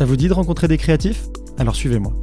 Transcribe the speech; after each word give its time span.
Ça 0.00 0.06
vous 0.06 0.16
dit 0.16 0.28
de 0.28 0.32
rencontrer 0.32 0.66
des 0.66 0.78
créatifs? 0.78 1.28
Alors 1.58 1.76
suivez-moi. 1.76 2.14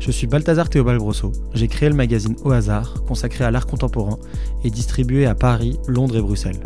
Je 0.00 0.10
suis 0.10 0.26
Balthazar 0.26 0.68
Théobald 0.68 0.98
Grosso. 0.98 1.30
J'ai 1.54 1.68
créé 1.68 1.88
le 1.88 1.94
magazine 1.94 2.34
Au 2.42 2.50
hasard, 2.50 3.04
consacré 3.06 3.44
à 3.44 3.52
l'art 3.52 3.68
contemporain 3.68 4.18
et 4.64 4.70
distribué 4.70 5.24
à 5.26 5.36
Paris, 5.36 5.78
Londres 5.86 6.16
et 6.16 6.20
Bruxelles. 6.20 6.58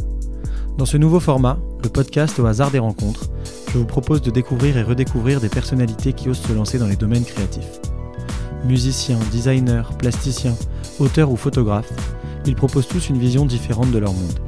Dans 0.79 0.87
ce 0.87 0.97
nouveau 0.97 1.21
format, 1.21 1.59
le 1.85 1.91
podcast 1.91 2.39
Au 2.39 2.47
hasard 2.47 2.71
des 2.71 2.79
rencontres, 2.79 3.29
je 3.71 3.77
vous 3.77 3.85
propose 3.85 4.23
de 4.23 4.31
découvrir 4.31 4.79
et 4.79 4.83
redécouvrir 4.83 5.43
des 5.43 5.51
personnalités 5.51 6.15
qui 6.15 6.31
osent 6.31 6.41
se 6.41 6.55
lancer 6.55 6.79
dans 6.79 6.89
les 6.89 6.97
domaines 6.97 7.27
créatifs. 7.27 7.79
Musiciens, 8.65 9.19
designers, 9.31 9.95
plasticiens, 9.99 10.57
auteurs 10.99 11.31
ou 11.31 11.37
photographes, 11.37 11.93
ils 12.47 12.57
proposent 12.57 12.89
tous 12.89 13.11
une 13.11 13.19
vision 13.19 13.45
différente 13.45 13.91
de 13.91 13.99
leur 13.99 14.15
monde. 14.15 14.41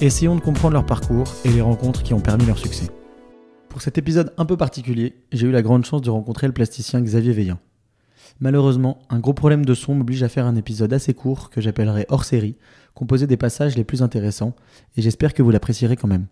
Essayons 0.00 0.36
de 0.36 0.40
comprendre 0.40 0.72
leur 0.72 0.86
parcours 0.86 1.26
et 1.44 1.50
les 1.50 1.60
rencontres 1.60 2.02
qui 2.02 2.14
ont 2.14 2.20
permis 2.20 2.46
leur 2.46 2.56
succès. 2.56 2.86
Pour 3.74 3.82
cet 3.82 3.98
épisode 3.98 4.32
un 4.38 4.44
peu 4.44 4.56
particulier, 4.56 5.16
j'ai 5.32 5.48
eu 5.48 5.50
la 5.50 5.60
grande 5.60 5.84
chance 5.84 6.00
de 6.00 6.08
rencontrer 6.08 6.46
le 6.46 6.52
plasticien 6.52 7.00
Xavier 7.00 7.32
Veillant. 7.32 7.58
Malheureusement, 8.38 9.00
un 9.10 9.18
gros 9.18 9.34
problème 9.34 9.64
de 9.64 9.74
son 9.74 9.96
m'oblige 9.96 10.22
à 10.22 10.28
faire 10.28 10.46
un 10.46 10.54
épisode 10.54 10.92
assez 10.92 11.12
court 11.12 11.50
que 11.50 11.60
j'appellerai 11.60 12.06
hors 12.08 12.22
série, 12.22 12.54
composé 12.94 13.26
des 13.26 13.36
passages 13.36 13.74
les 13.74 13.82
plus 13.82 14.00
intéressants, 14.00 14.54
et 14.96 15.02
j'espère 15.02 15.34
que 15.34 15.42
vous 15.42 15.50
l'apprécierez 15.50 15.96
quand 15.96 16.06
même. 16.06 16.28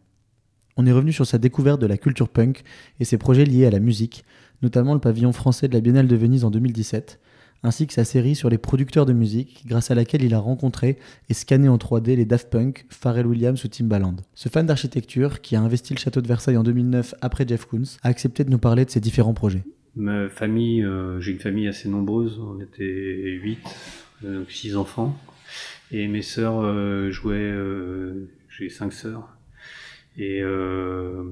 On 0.77 0.87
est 0.87 0.93
revenu 0.93 1.13
sur 1.13 1.27
sa 1.27 1.39
découverte 1.39 1.81
de 1.81 1.87
la 1.89 1.97
culture 1.97 2.29
punk 2.29 2.63
et 3.01 3.05
ses 3.05 3.19
projets 3.19 3.45
liés 3.45 3.67
à 3.67 3.73
la 3.73 3.81
musique, 3.81 4.25
notamment 4.63 4.95
le 4.95 5.01
pavillon 5.01 5.33
français 5.33 5.67
de 5.67 5.75
la 5.75 5.81
Biennale 5.81 6.07
de 6.07 6.15
Venise 6.15 6.45
en 6.45 6.53
2017, 6.53 7.19
ainsi 7.63 7.87
que 7.87 7.93
sa 7.93 8.05
série 8.05 8.35
sur 8.35 8.51
les 8.51 8.59
producteurs 8.59 9.07
de 9.07 9.13
musique, 9.13 9.65
grâce 9.67 9.91
à 9.91 9.95
laquelle 9.95 10.23
il 10.23 10.35
a 10.35 10.39
rencontré 10.39 10.99
et 11.29 11.35
scanné 11.35 11.69
en 11.69 11.77
3D 11.77 12.17
les 12.17 12.25
Daft 12.25 12.51
Punk, 12.51 12.87
Pharrell 12.89 13.27
Williams 13.27 13.65
ou 13.65 13.69
Timbaland. 13.69 14.17
Ce 14.35 14.49
fan 14.49 14.67
d'architecture, 14.67 15.41
qui 15.41 15.57
a 15.57 15.61
investi 15.61 15.95
le 15.95 15.99
château 15.99 16.21
de 16.21 16.29
Versailles 16.29 16.57
en 16.57 16.65
2009 16.65 17.15
après 17.21 17.47
Jeff 17.47 17.65
Koons, 17.67 17.99
a 18.03 18.09
accepté 18.09 18.45
de 18.45 18.51
nous 18.51 18.59
parler 18.59 18.85
de 18.85 18.91
ses 18.91 19.01
différents 19.01 19.35
projets. 19.35 19.63
Ma 19.95 20.29
famille, 20.29 20.83
euh, 20.83 21.21
j'ai 21.21 21.33
une 21.33 21.39
famille 21.39 21.69
assez 21.69 21.89
nombreuse, 21.89 22.41
on 22.41 22.61
était 22.61 23.39
8, 23.43 23.59
euh, 24.25 24.39
donc 24.39 24.51
6 24.51 24.77
enfants. 24.77 25.17
Et 25.91 26.09
mes 26.09 26.23
sœurs 26.23 26.61
euh, 26.63 27.11
jouaient, 27.11 27.37
euh, 27.37 28.29
j'ai 28.49 28.71
5 28.71 28.93
sœurs, 28.93 29.37
et 30.19 30.43
euh, 30.43 31.25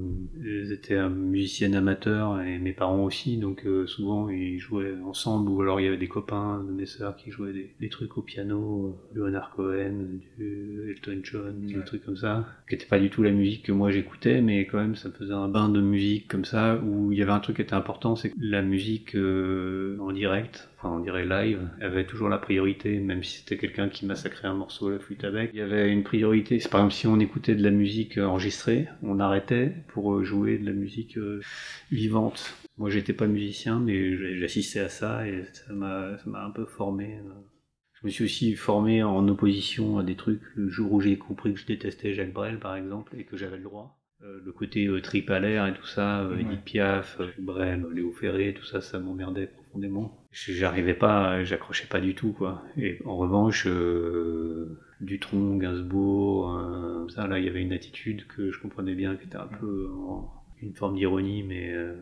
elles 0.42 0.72
étaient 0.72 1.08
musiciennes 1.08 1.74
amateurs 1.74 2.40
et 2.40 2.58
mes 2.58 2.72
parents 2.72 3.04
aussi, 3.04 3.36
donc 3.36 3.66
euh, 3.66 3.86
souvent 3.86 4.30
ils 4.30 4.58
jouaient 4.58 4.94
ensemble 5.04 5.50
ou 5.50 5.60
alors 5.60 5.80
il 5.80 5.84
y 5.84 5.86
avait 5.86 5.98
des 5.98 6.08
copains 6.08 6.64
de 6.64 6.72
mes 6.72 6.86
sœurs 6.86 7.16
qui 7.16 7.30
jouaient 7.30 7.52
des, 7.52 7.74
des 7.78 7.88
trucs 7.90 8.16
au 8.16 8.22
piano, 8.22 8.98
euh, 9.14 9.18
Leonard 9.18 9.50
Cohen, 9.54 10.06
du 10.38 10.90
Elton 10.90 11.20
John, 11.22 11.60
des 11.60 11.84
trucs 11.84 12.04
comme 12.04 12.16
ça, 12.16 12.46
qui 12.68 12.74
n'était 12.74 12.86
pas 12.86 12.98
du 12.98 13.10
tout 13.10 13.22
la 13.22 13.32
musique 13.32 13.64
que 13.66 13.72
moi 13.72 13.90
j'écoutais, 13.90 14.40
mais 14.40 14.66
quand 14.66 14.78
même 14.78 14.96
ça 14.96 15.08
me 15.08 15.14
faisait 15.14 15.34
un 15.34 15.48
bain 15.48 15.68
de 15.68 15.80
musique 15.80 16.28
comme 16.28 16.46
ça 16.46 16.78
où 16.82 17.12
il 17.12 17.18
y 17.18 17.22
avait 17.22 17.32
un 17.32 17.40
truc 17.40 17.56
qui 17.56 17.62
était 17.62 17.74
important, 17.74 18.16
c'est 18.16 18.30
que 18.30 18.36
la 18.40 18.62
musique 18.62 19.14
euh, 19.14 19.98
en 20.00 20.12
direct, 20.12 20.70
enfin 20.78 20.94
on 20.96 21.00
dirait 21.00 21.26
live, 21.26 21.60
avait 21.82 22.06
toujours 22.06 22.30
la 22.30 22.38
priorité, 22.38 22.98
même 22.98 23.22
si 23.22 23.38
c'était 23.38 23.58
quelqu'un 23.58 23.90
qui 23.90 24.06
massacrait 24.06 24.48
un 24.48 24.54
morceau 24.54 24.88
à 24.88 24.92
la 24.92 24.98
flûte 24.98 25.24
avec. 25.24 25.50
Il 25.52 25.58
y 25.58 25.62
avait 25.62 25.92
une 25.92 26.02
priorité, 26.02 26.60
c'est 26.60 26.70
par 26.70 26.80
exemple 26.80 26.94
si 26.94 27.06
on 27.06 27.20
écoutait 27.20 27.54
de 27.54 27.62
la 27.62 27.70
musique 27.70 28.16
enregistrée, 28.16 28.69
on 29.02 29.20
arrêtait 29.20 29.72
pour 29.88 30.14
euh, 30.14 30.24
jouer 30.24 30.58
de 30.58 30.66
la 30.66 30.72
musique 30.72 31.16
euh, 31.18 31.40
vivante. 31.90 32.54
Moi 32.78 32.90
j'étais 32.90 33.12
pas 33.12 33.26
musicien, 33.26 33.78
mais 33.80 34.16
j'assistais 34.38 34.80
à 34.80 34.88
ça 34.88 35.26
et 35.26 35.44
ça 35.52 35.72
m'a 35.72 36.16
un 36.44 36.50
peu 36.50 36.64
formé. 36.66 37.18
euh. 37.18 37.32
Je 38.00 38.06
me 38.06 38.10
suis 38.10 38.24
aussi 38.24 38.54
formé 38.54 39.02
en 39.02 39.28
opposition 39.28 39.98
à 39.98 40.02
des 40.02 40.16
trucs 40.16 40.42
le 40.54 40.68
jour 40.70 40.92
où 40.92 41.00
j'ai 41.00 41.18
compris 41.18 41.52
que 41.52 41.60
je 41.60 41.66
détestais 41.66 42.14
Jacques 42.14 42.32
Brel 42.32 42.58
par 42.58 42.74
exemple 42.74 43.14
et 43.18 43.24
que 43.24 43.36
j'avais 43.36 43.58
le 43.58 43.64
droit. 43.64 43.99
Euh, 44.22 44.38
le 44.44 44.52
côté 44.52 44.86
euh, 44.86 45.00
trip 45.00 45.30
à 45.30 45.38
l'air 45.40 45.66
et 45.66 45.72
tout 45.72 45.86
ça, 45.86 46.20
euh, 46.20 46.36
Edith 46.38 46.62
Piaf, 46.64 47.18
Brel, 47.38 47.86
Léo 47.94 48.12
Ferré, 48.12 48.52
tout 48.52 48.66
ça, 48.66 48.80
ça 48.82 48.98
m'emmerdait 48.98 49.46
profondément. 49.46 50.26
J'arrivais 50.32 50.92
pas, 50.94 51.42
j'accrochais 51.42 51.86
pas 51.86 52.00
du 52.00 52.14
tout 52.14 52.32
quoi. 52.32 52.62
Et 52.76 52.98
en 53.06 53.16
revanche, 53.16 53.66
euh, 53.66 54.78
Dutronc, 55.00 55.56
Gainsbourg, 55.56 56.54
euh, 56.58 57.08
ça 57.08 57.26
là, 57.26 57.38
il 57.38 57.46
y 57.46 57.48
avait 57.48 57.62
une 57.62 57.72
attitude 57.72 58.26
que 58.26 58.50
je 58.52 58.60
comprenais 58.60 58.94
bien, 58.94 59.16
qui 59.16 59.24
était 59.26 59.36
un 59.36 59.46
peu 59.46 59.88
en- 60.06 60.30
une 60.60 60.74
forme 60.74 60.96
d'ironie, 60.96 61.42
mais 61.42 61.72
euh, 61.72 61.94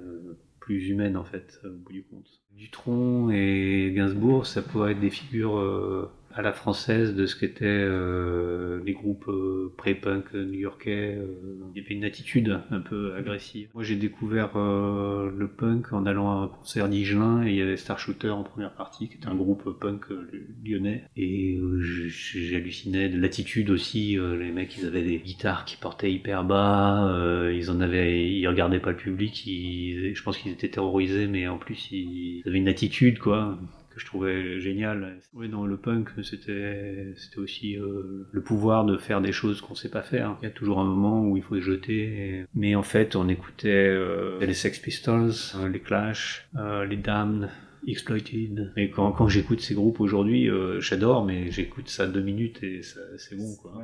plus 0.61 0.89
humaine 0.89 1.17
en 1.17 1.25
fait, 1.25 1.61
au 1.65 1.69
bout 1.85 1.93
du 1.93 2.03
compte. 2.03 2.27
Dutronc 2.57 3.31
et 3.31 3.93
Gainsbourg, 3.95 4.45
ça 4.47 4.63
pourrait 4.63 4.93
être 4.93 5.01
des 5.01 5.11
figures 5.11 6.11
à 6.39 6.43
la 6.43 6.53
française 6.53 7.17
de 7.17 7.27
ce 7.27 7.35
qu'étaient 7.35 7.65
euh, 7.67 8.81
les 8.87 8.93
groupes 8.93 9.27
euh, 9.27 9.75
pré-punk 9.77 10.33
new-yorkais. 10.35 11.17
euh, 11.17 11.35
il 11.75 11.83
y 11.83 11.85
avait 11.85 11.97
une 11.97 12.05
attitude 12.05 12.61
un 12.71 12.81
peu 12.81 13.13
agressive. 13.17 13.69
Moi, 13.75 13.83
j'ai 13.83 13.97
découvert 13.97 14.53
euh, 14.55 15.33
le 15.37 15.49
punk 15.49 15.93
en 15.93 16.07
allant 16.07 16.31
à 16.31 16.45
un 16.45 16.47
concert 16.47 16.89
d'Igelin 16.89 17.45
et 17.45 17.51
il 17.51 17.57
y 17.57 17.61
avait 17.61 17.77
Star 17.77 17.99
Shooter 17.99 18.31
en 18.31 18.45
première 18.45 18.73
partie, 18.73 19.09
qui 19.09 19.17
était 19.17 19.27
un 19.27 19.35
groupe 19.35 19.81
punk 19.81 20.13
euh, 20.13 20.31
lyonnais. 20.65 21.03
Et 21.17 21.57
euh, 21.57 21.81
j'hallucinais 21.83 23.09
de 23.09 23.21
l'attitude 23.21 23.71
aussi. 23.71 24.17
euh, 24.17 24.37
les 24.37 24.53
mecs, 24.53 24.79
ils 24.79 24.87
avaient 24.87 25.03
des 25.03 25.19
guitares 25.19 25.65
qui 25.65 25.77
portaient 25.77 26.13
hyper 26.13 26.45
bas. 26.45 27.13
euh, 27.17 27.53
ils 27.53 27.69
en 27.69 27.81
avaient, 27.81 28.31
ils 28.31 28.47
regardaient 28.47 28.79
pas 28.79 28.93
le 28.93 28.97
public. 28.97 29.45
Ils, 29.45 30.15
je 30.15 30.23
pense 30.23 30.39
qu'ils 30.39 30.53
étaient 30.53 30.69
terrorisés, 30.69 31.27
mais 31.27 31.49
en 31.49 31.59
plus, 31.59 31.91
ils 31.91 32.45
avaient 32.47 32.59
une 32.59 32.69
attitude, 32.69 33.19
quoi 33.19 33.59
que 33.99 34.03
je 34.03 34.07
trouvais 34.07 34.61
génial. 34.61 35.19
Oui, 35.35 35.49
dans 35.49 35.67
le 35.67 35.77
punk, 35.77 36.09
c'était 36.23 37.15
aussi 37.37 37.77
euh, 37.79 38.27
le 38.33 38.41
pouvoir 38.43 38.85
de 38.85 38.97
faire 38.97 39.21
des 39.21 39.33
choses 39.33 39.61
qu'on 39.61 39.75
sait 39.75 39.91
pas 39.91 40.03
faire. 40.03 40.37
Il 40.41 40.45
y 40.45 40.49
a 40.49 40.51
toujours 40.53 40.79
un 40.81 40.85
moment 40.85 41.25
où 41.29 41.37
il 41.37 41.43
faut 41.43 41.55
les 41.57 41.61
jeter. 41.61 42.03
et- 42.05 42.45
Mais 42.55 42.75
en 42.75 42.83
fait, 42.83 43.17
on 43.17 43.29
écoutait 43.29 43.89
euh, 43.89 44.39
les 44.41 44.55
Sex 44.55 44.79
Pistols, 44.79 45.33
euh, 45.57 45.69
les 45.69 45.81
Clash, 45.81 46.49
les 46.89 46.97
Damned. 46.97 47.49
Exploited. 47.87 48.73
Et 48.77 48.91
quand, 48.91 49.13
quand 49.13 49.29
j'écoute 49.29 49.61
ces 49.61 49.73
groupes 49.75 50.01
aujourd'hui, 50.01 50.51
j'adore, 50.81 51.25
mais 51.25 51.51
j'écoute 51.53 51.89
ça 51.89 52.07
deux 52.09 52.21
minutes 52.21 52.63
et 52.63 52.81
c'est 52.83 53.37
bon, 53.37 53.55
quoi. 53.63 53.83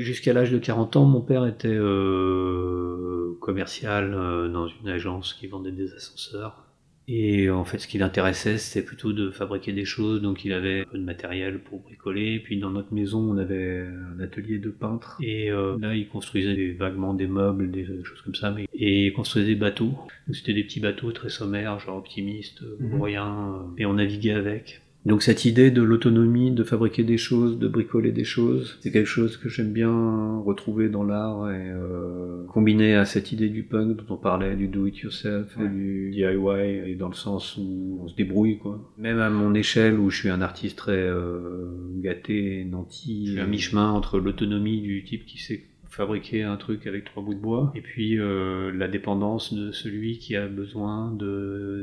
Jusqu'à 0.00 0.32
l'âge 0.32 0.50
de 0.50 0.58
40 0.58 0.96
ans, 0.96 1.04
mon 1.04 1.20
père 1.20 1.46
était 1.46 1.68
euh, 1.68 3.34
commercial 3.40 4.12
euh, 4.14 4.48
dans 4.48 4.66
une 4.66 4.88
agence 4.88 5.34
qui 5.34 5.46
vendait 5.46 5.72
des 5.72 5.92
ascenseurs. 5.92 6.64
Et 7.10 7.48
en 7.48 7.64
fait, 7.64 7.78
ce 7.78 7.88
qui 7.88 7.96
l'intéressait, 7.96 8.58
c'était 8.58 8.84
plutôt 8.86 9.14
de 9.14 9.30
fabriquer 9.30 9.72
des 9.72 9.86
choses. 9.86 10.20
Donc, 10.20 10.44
il 10.44 10.52
avait 10.52 10.82
un 10.82 10.84
peu 10.84 10.98
de 10.98 11.04
matériel 11.04 11.58
pour 11.60 11.80
bricoler. 11.80 12.38
Puis, 12.38 12.58
dans 12.58 12.70
notre 12.70 12.92
maison, 12.92 13.20
on 13.20 13.38
avait 13.38 13.86
un 14.16 14.20
atelier 14.20 14.58
de 14.58 14.68
peintre. 14.68 15.16
Et 15.22 15.50
euh, 15.50 15.78
là, 15.80 15.94
il 15.94 16.06
construisait 16.08 16.54
des- 16.54 16.72
vaguement 16.74 17.14
des 17.14 17.26
meubles, 17.26 17.70
des 17.70 17.86
choses 18.04 18.20
comme 18.22 18.34
ça. 18.34 18.50
Mais... 18.50 18.66
Et 18.74 19.06
il 19.06 19.12
construisait 19.14 19.46
des 19.48 19.54
bateaux. 19.54 19.94
Donc, 20.26 20.36
c'était 20.36 20.52
des 20.52 20.64
petits 20.64 20.80
bateaux 20.80 21.10
très 21.12 21.30
sommaires, 21.30 21.78
genre 21.80 21.96
optimistes, 21.96 22.62
Mhm. 22.78 22.90
pour 22.90 23.04
rien. 23.06 23.54
Et 23.78 23.86
on 23.86 23.94
naviguait 23.94 24.32
avec. 24.34 24.82
Donc 25.06 25.22
cette 25.22 25.44
idée 25.44 25.70
de 25.70 25.80
l'autonomie, 25.80 26.50
de 26.50 26.64
fabriquer 26.64 27.04
des 27.04 27.18
choses, 27.18 27.58
de 27.58 27.68
bricoler 27.68 28.12
des 28.12 28.24
choses, 28.24 28.78
c'est 28.80 28.90
quelque 28.90 29.06
chose 29.06 29.36
que 29.36 29.48
j'aime 29.48 29.72
bien 29.72 30.38
retrouver 30.40 30.88
dans 30.88 31.04
l'art 31.04 31.50
et 31.50 31.70
euh, 31.70 32.44
combiner 32.48 32.94
à 32.94 33.04
cette 33.04 33.32
idée 33.32 33.48
du 33.48 33.62
punk 33.62 33.96
dont 33.96 34.14
on 34.14 34.16
parlait, 34.16 34.56
du 34.56 34.68
do-it-yourself 34.68 35.56
et 35.60 35.68
du 35.68 36.10
DIY, 36.10 36.90
et 36.90 36.94
dans 36.94 37.08
le 37.08 37.14
sens 37.14 37.56
où 37.56 38.00
on 38.02 38.08
se 38.08 38.16
débrouille 38.16 38.58
quoi. 38.58 38.92
Même 38.98 39.20
à 39.20 39.30
mon 39.30 39.54
échelle 39.54 39.98
où 39.98 40.10
je 40.10 40.18
suis 40.18 40.30
un 40.30 40.42
artiste 40.42 40.76
très 40.76 40.92
euh, 40.92 41.68
gâté, 42.00 42.66
nanti, 42.68 43.36
à 43.40 43.46
mi-chemin 43.46 43.90
entre 43.90 44.18
l'autonomie 44.18 44.80
du 44.80 45.04
type 45.04 45.24
qui 45.26 45.38
sait 45.38 45.67
fabriquer 45.90 46.42
un 46.42 46.56
truc 46.56 46.86
avec 46.86 47.04
trois 47.04 47.22
bouts 47.22 47.34
de 47.34 47.40
bois 47.40 47.72
et 47.74 47.80
puis 47.80 48.18
euh, 48.18 48.72
la 48.72 48.88
dépendance 48.88 49.54
de 49.54 49.72
celui 49.72 50.18
qui 50.18 50.36
a 50.36 50.46
besoin 50.46 51.16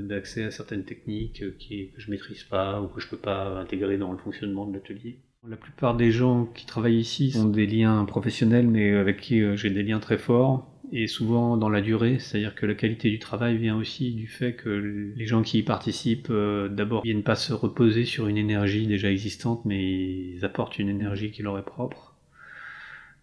d'accès 0.04 0.44
à 0.44 0.52
certaines 0.52 0.84
techniques 0.84 1.42
euh, 1.42 1.56
qui, 1.58 1.92
que 1.92 2.02
je 2.02 2.12
maîtrise 2.12 2.44
pas 2.44 2.82
ou 2.82 2.88
que 2.88 3.02
je 3.02 3.08
peux 3.08 3.18
pas 3.18 3.60
intégrer 3.60 3.98
dans 3.98 4.12
le 4.12 4.18
fonctionnement 4.18 4.66
de 4.66 4.74
l'atelier. 4.74 5.20
La 5.48 5.58
plupart 5.58 5.96
des 5.96 6.12
gens 6.12 6.46
qui 6.46 6.66
travaillent 6.66 6.98
ici 6.98 7.34
ont 7.38 7.46
des 7.46 7.68
liens 7.68 8.04
professionnels 8.06 8.68
mais 8.68 8.96
avec 8.96 9.22
qui 9.22 9.42
euh, 9.42 9.56
j'ai 9.56 9.70
des 9.70 9.84
liens 9.84 10.00
très 10.00 10.18
forts 10.18 10.72
et 10.92 11.08
souvent 11.08 11.58
dans 11.58 11.70
la 11.70 11.82
durée, 11.82 12.20
c'est-à-dire 12.20 12.56
que 12.56 12.66
la 12.66 12.74
qualité 12.74 13.10
du 13.10 13.20
travail 13.20 13.58
vient 13.58 13.76
aussi 13.76 14.12
du 14.12 14.28
fait 14.28 14.54
que 14.54 14.70
les 15.16 15.26
gens 15.26 15.42
qui 15.42 15.60
y 15.60 15.64
participent 15.64 16.30
euh, 16.30 16.68
d'abord 16.70 17.04
viennent 17.04 17.24
pas 17.24 17.36
se 17.36 17.54
reposer 17.54 18.06
sur 18.06 18.28
une 18.28 18.38
énergie 18.38 18.88
déjà 18.88 19.12
existante 19.12 19.66
mais 19.66 19.84
ils 19.84 20.46
apportent 20.46 20.80
une 20.80 20.90
énergie 20.90 21.32
qui 21.32 21.44
leur 21.44 21.58
est 21.60 21.66
propre. 21.66 22.15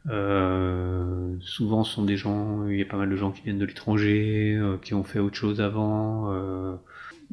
Euh, 0.08 1.37
souvent, 1.40 1.84
ce 1.84 1.94
sont 1.94 2.04
des 2.04 2.16
gens, 2.16 2.66
il 2.66 2.78
y 2.78 2.82
a 2.82 2.84
pas 2.84 2.96
mal 2.96 3.08
de 3.08 3.16
gens 3.16 3.31
qui 3.31 3.43
viennent 3.43 3.58
de 3.58 3.64
l'étranger, 3.64 4.56
euh, 4.56 4.76
qui 4.78 4.94
ont 4.94 5.04
fait 5.04 5.19
autre 5.19 5.37
chose 5.37 5.60
avant, 5.60 6.32
euh, 6.32 6.75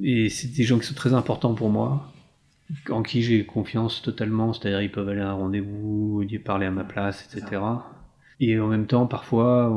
et 0.01 0.30
c'est 0.30 0.48
des 0.48 0.63
gens 0.63 0.77
qui 0.77 0.86
sont 0.86 0.94
très 0.94 1.13
importants 1.13 1.56
pour 1.56 1.69
moi, 1.69 2.12
en 2.89 3.01
qui 3.01 3.24
j'ai 3.24 3.45
confiance 3.45 4.01
totalement, 4.01 4.54
c'est-à-dire 4.54 4.81
ils 4.81 4.92
peuvent 4.92 5.10
aller 5.10 5.21
à 5.21 5.30
un 5.30 5.33
rendez-vous, 5.33 6.24
ils 6.30 6.42
parler 6.42 6.68
à 6.68 6.71
ma 6.71 6.83
place, 6.83 7.27
etc. 7.33 7.62
Et 8.42 8.58
en 8.58 8.68
même 8.68 8.88
temps, 8.88 9.06
parfois, 9.06 9.70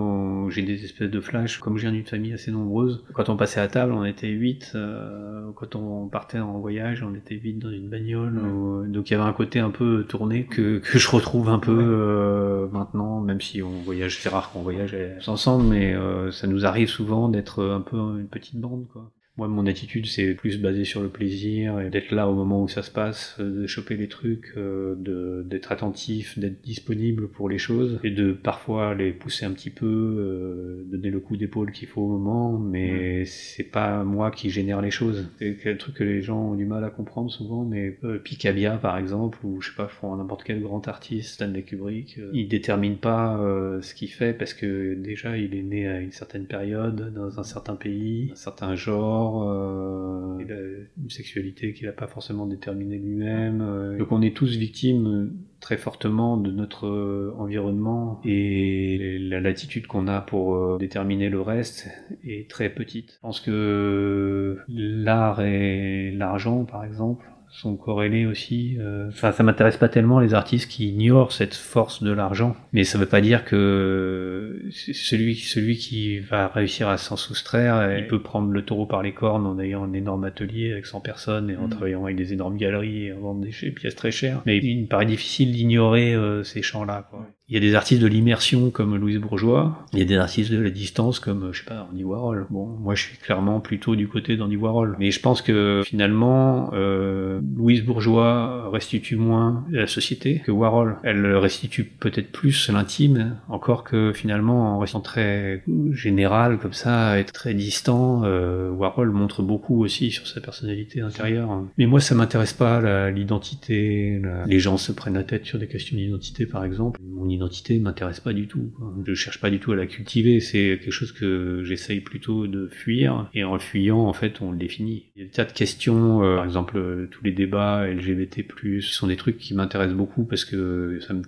j'ai 0.51 0.63
des 0.63 0.85
espèces 0.85 1.11
de 1.11 1.21
flashs. 1.21 1.59
Comme 1.59 1.77
je 1.79 1.83
viens 1.83 1.91
d'une 1.91 2.05
famille 2.05 2.33
assez 2.33 2.53
nombreuse, 2.53 3.05
quand 3.13 3.29
on 3.29 3.37
passait 3.37 3.61
à 3.61 3.67
table, 3.67 3.93
on 3.93 4.05
était 4.05 4.29
8. 4.29 4.73
Euh, 4.75 5.51
quand 5.57 5.75
on 5.75 6.07
partait 6.07 6.39
en 6.39 6.61
voyage, 6.61 7.03
on 7.03 7.13
était 7.15 7.35
8 7.35 7.55
dans 7.55 7.71
une 7.71 7.89
bagnole. 7.89 8.41
donc 8.89 9.11
il 9.11 9.15
y 9.15 9.17
avait 9.17 9.29
un 9.29 9.33
côté 9.33 9.59
un 9.59 9.71
peu 9.71 10.05
tourné 10.09 10.45
que, 10.45 10.79
que 10.79 10.99
je 10.99 11.09
retrouve 11.11 11.49
un 11.49 11.59
peu 11.59 11.77
euh, 11.77 12.69
maintenant, 12.69 13.21
même 13.21 13.41
si 13.41 13.63
on 13.63 13.83
voyage, 13.83 14.19
c'est 14.21 14.29
rare 14.29 14.53
qu'on 14.53 14.63
voyage 14.63 14.97
ensemble, 15.27 15.65
mais 15.65 15.95
euh, 15.95 16.31
ça 16.31 16.47
nous 16.47 16.65
arrive 16.65 16.89
souvent 16.89 17.29
d'être 17.29 17.65
un 17.65 17.81
peu 17.81 17.97
une 17.97 18.29
petite 18.29 18.61
bande. 18.61 18.87
quoi. 18.93 19.11
Moi, 19.39 19.49
mon 19.49 19.67
attitude, 19.67 20.05
c'est 20.05 20.35
plus 20.35 20.61
basé 20.61 20.85
sur 20.85 21.01
le 21.01 21.09
plaisir 21.09 21.81
et 21.81 21.89
d'être 21.89 22.11
là 22.11 22.29
au 22.29 22.35
moment 22.35 22.63
où 22.63 22.69
ça 22.69 22.83
se 22.83 22.91
passe, 22.91 23.37
euh, 23.41 23.63
de 23.63 23.67
choper 23.67 23.97
les 23.97 24.09
trucs, 24.09 24.53
euh, 24.59 24.95
de 24.99 25.43
d'être 25.49 25.73
attentif, 25.73 26.39
d'être 26.39 26.61
disponible 26.61 27.29
pour 27.29 27.49
les 27.49 27.57
choses 27.57 27.99
et 28.05 28.11
de 28.11 28.33
parfois 28.33 28.95
les 28.95 29.11
pousser 29.11 29.47
un 29.47 29.53
petit 29.53 29.71
peu, 29.71 29.87
euh, 29.87 30.85
donner 30.85 31.09
le 31.09 31.19
coup 31.19 31.39
d'épaule 31.39 31.73
qu'il 31.73 31.89
faut 31.89 32.03
au 32.03 32.09
moment, 32.09 32.59
mais 32.59 33.25
c'est 33.25 33.65
pas 33.65 34.05
moi 34.05 34.31
qui 34.31 34.51
génère 34.51 34.83
les 34.83 34.91
choses. 34.91 35.27
C'est 35.39 35.73
un 35.73 35.77
truc 35.77 35.95
que 35.95 36.05
les 36.05 36.21
gens 36.21 36.51
ont 36.51 36.55
du 36.55 36.67
mal 36.67 36.85
à 36.85 36.91
comprendre 36.91 37.31
souvent, 37.31 37.65
mais 37.65 37.99
Picabia, 38.25 38.77
par 38.77 38.99
exemple, 38.99 39.39
ou 39.45 39.63
je 39.63 39.71
sais 39.71 39.77
pas, 39.77 39.89
je 39.91 39.97
prends 39.97 40.15
n'importe 40.15 40.45
quel 40.45 40.61
grand 40.61 40.87
artiste, 40.89 41.35
Stanley 41.35 41.63
Kubrick, 41.63 42.21
il 42.35 42.49
détermine 42.49 42.99
pas 42.99 43.39
ce 43.81 43.95
qu'il 43.95 44.11
fait 44.11 44.35
parce 44.35 44.53
que 44.53 44.95
déjà 44.95 45.39
il 45.39 45.55
est 45.55 45.63
né 45.63 45.89
à 45.89 46.01
une 46.01 46.13
certaine 46.13 46.45
période, 46.45 47.15
dans 47.15 47.41
un 47.41 47.45
certain 47.45 47.77
pays, 47.77 48.29
un 48.33 48.37
certain 48.37 48.75
genre, 48.75 49.22
euh, 49.23 50.39
il 50.41 50.53
a 50.53 50.57
une 51.03 51.11
sexualité 51.11 51.73
qu'il 51.73 51.87
n'a 51.87 51.93
pas 51.93 52.07
forcément 52.07 52.47
déterminée 52.47 52.99
lui-même. 52.99 53.61
Euh, 53.61 53.99
donc 53.99 54.13
on 54.13 54.23
est 54.23 54.37
tous 54.37 54.57
victimes 54.57 55.33
très 55.61 55.77
fortement 55.77 56.37
de 56.37 56.51
notre 56.51 56.87
euh, 56.87 57.35
environnement 57.39 58.21
et 58.25 59.19
la 59.21 59.41
latitude 59.41 59.87
qu'on 59.87 60.09
a 60.09 60.21
pour 60.21 60.79
déterminer 60.79 61.29
le 61.29 61.41
reste 61.41 61.89
est 62.25 62.49
très 62.51 62.69
petite. 62.69 63.13
Je 63.13 63.21
pense 63.21 63.41
que 63.41 64.59
l'art 64.69 65.41
et 65.41 66.11
l'argent, 66.13 66.65
par 66.65 66.85
exemple, 66.85 67.27
sont 67.53 67.77
corrélés 67.77 68.25
aussi. 68.27 68.77
Euh, 68.81 69.09
enfin, 69.09 69.31
ça 69.31 69.43
m'intéresse 69.43 69.77
pas 69.77 69.89
tellement 69.89 70.21
les 70.21 70.35
artistes 70.35 70.71
qui 70.71 70.89
ignorent 70.89 71.33
cette 71.33 71.55
force 71.55 72.03
de 72.03 72.11
l'argent, 72.11 72.57
mais 72.73 72.83
ça 72.83 72.99
veut 72.99 73.07
pas 73.07 73.21
dire 73.21 73.45
que 73.45 74.63
celui 74.71 75.37
celui 75.37 75.77
qui 75.77 76.19
va 76.19 76.49
réussir 76.49 76.89
à 76.89 76.97
s'en 76.97 77.17
soustraire, 77.17 77.99
il 77.99 78.07
peut 78.07 78.23
prendre 78.23 78.51
le 78.51 78.65
taureau 78.65 78.87
par 78.87 79.03
les 79.03 79.13
cornes 79.13 79.47
en 79.47 79.59
ayant 79.59 79.85
un 79.85 79.93
énorme 79.93 80.25
atelier 80.25 80.73
avec 80.73 80.87
100 80.87 81.01
personnes 81.01 81.51
et 81.51 81.57
en 81.57 81.67
mm. 81.67 81.71
travaillant 81.71 82.05
avec 82.05 82.17
des 82.17 82.33
énormes 82.33 82.57
galeries 82.57 83.07
et 83.07 83.13
en 83.13 83.21
vendant 83.21 83.41
des 83.41 83.71
pièces 83.71 83.97
très 83.97 84.11
chères. 84.11 84.43
Mais 84.47 84.59
il 84.59 84.83
me 84.83 84.87
paraît 84.87 85.07
difficile 85.07 85.53
d'ignorer 85.53 86.15
euh, 86.15 86.43
ces 86.43 86.63
champs-là. 86.63 87.07
Quoi. 87.11 87.29
Il 87.53 87.57
y 87.57 87.59
a 87.59 87.61
des 87.61 87.75
artistes 87.75 88.01
de 88.01 88.07
l'immersion 88.07 88.71
comme 88.71 88.97
Louise 88.97 89.19
Bourgeois, 89.19 89.87
il 89.93 89.99
y 89.99 90.03
a 90.03 90.07
des 90.07 90.17
artistes 90.17 90.51
de 90.51 90.59
la 90.59 90.71
distance 90.71 91.21
comme, 91.21 91.51
je 91.53 91.59
sais 91.59 91.67
pas, 91.67 91.87
Andy 91.93 92.03
Warhol. 92.03 92.47
Bon, 92.49 92.65
moi 92.65 92.95
je 92.95 93.03
suis 93.03 93.19
clairement 93.19 93.61
plutôt 93.61 93.95
du 93.95 94.09
côté 94.09 94.39
d'Andy 94.39 94.57
Warhol. 94.57 94.97
Mais 94.99 95.11
je 95.11 95.21
pense 95.21 95.43
que 95.43 95.83
finalement, 95.85 96.71
euh, 96.73 97.43
Louise 97.55 97.85
Bourgeois 97.85 98.71
restitue 98.73 99.17
moins 99.17 99.67
la 99.71 99.87
société 99.87 100.39
que 100.39 100.51
Warhol. 100.51 100.97
Elle 101.03 101.37
restitue 101.37 101.85
peut-être 101.85 102.33
plus 102.33 102.71
l'intime, 102.71 103.37
encore 103.51 103.85
que 103.85 104.15
finalement 104.15 104.77
en 104.77 104.79
restant 104.79 105.01
très 105.01 105.63
général 105.91 106.57
comme 106.57 106.73
ça, 106.73 107.19
être 107.19 107.35
très 107.35 107.53
distant, 107.53 108.23
euh, 108.25 108.71
Warhol 108.71 109.11
montre 109.11 109.43
beaucoup 109.43 109.85
aussi 109.85 110.11
sur 110.11 110.27
sa 110.27 110.41
personnalité 110.41 111.03
intérieure. 111.03 111.51
Mais 111.77 111.85
moi 111.85 112.01
ça 112.01 112.15
m'intéresse 112.15 112.55
pas 112.55 113.11
l'identité, 113.11 114.23
les 114.47 114.59
gens 114.59 114.79
se 114.79 114.91
prennent 114.91 115.13
la 115.13 115.25
tête 115.25 115.45
sur 115.45 115.59
des 115.59 115.69
questions 115.69 115.99
d'identité 115.99 116.47
par 116.47 116.65
exemple. 116.65 116.99
Identité 117.43 117.79
m'intéresse 117.79 118.21
pas 118.21 118.33
du 118.33 118.47
tout. 118.47 118.73
Quoi. 118.77 118.95
Je 119.05 119.15
cherche 119.15 119.41
pas 119.41 119.51
du 119.51 119.59
tout 119.59 119.73
à 119.73 119.77
la 119.77 119.87
cultiver. 119.87 120.41
C'est 120.41 120.79
quelque 120.81 120.91
chose 120.91 121.13
que 121.13 121.63
j'essaye 121.65 122.01
plutôt 122.01 122.47
de 122.47 122.69
fuir. 122.69 123.29
Et 123.35 123.45
en 123.45 123.55
le 123.55 123.61
fuyant, 123.61 124.01
en 124.01 124.13
fait, 124.13 124.41
on 124.41 124.53
le 124.53 124.59
définit. 124.59 125.07
Il 125.17 125.23
y 125.23 125.25
a 125.25 125.29
des 125.29 125.33
tas 125.33 125.45
de 125.45 125.53
questions, 125.53 126.23
euh, 126.23 126.37
par 126.37 126.45
exemple, 126.45 126.79
euh, 126.79 127.09
tous 127.11 127.25
les 127.25 127.33
débats 127.33 127.87
LGBT+, 127.87 128.47
sont 128.81 129.07
des 129.09 129.17
trucs 129.17 129.39
qui 129.39 129.55
m'intéressent 129.55 129.97
beaucoup 129.97 130.25
parce 130.25 130.45
que 130.45 130.99
ça 131.01 131.15
me 131.15 131.23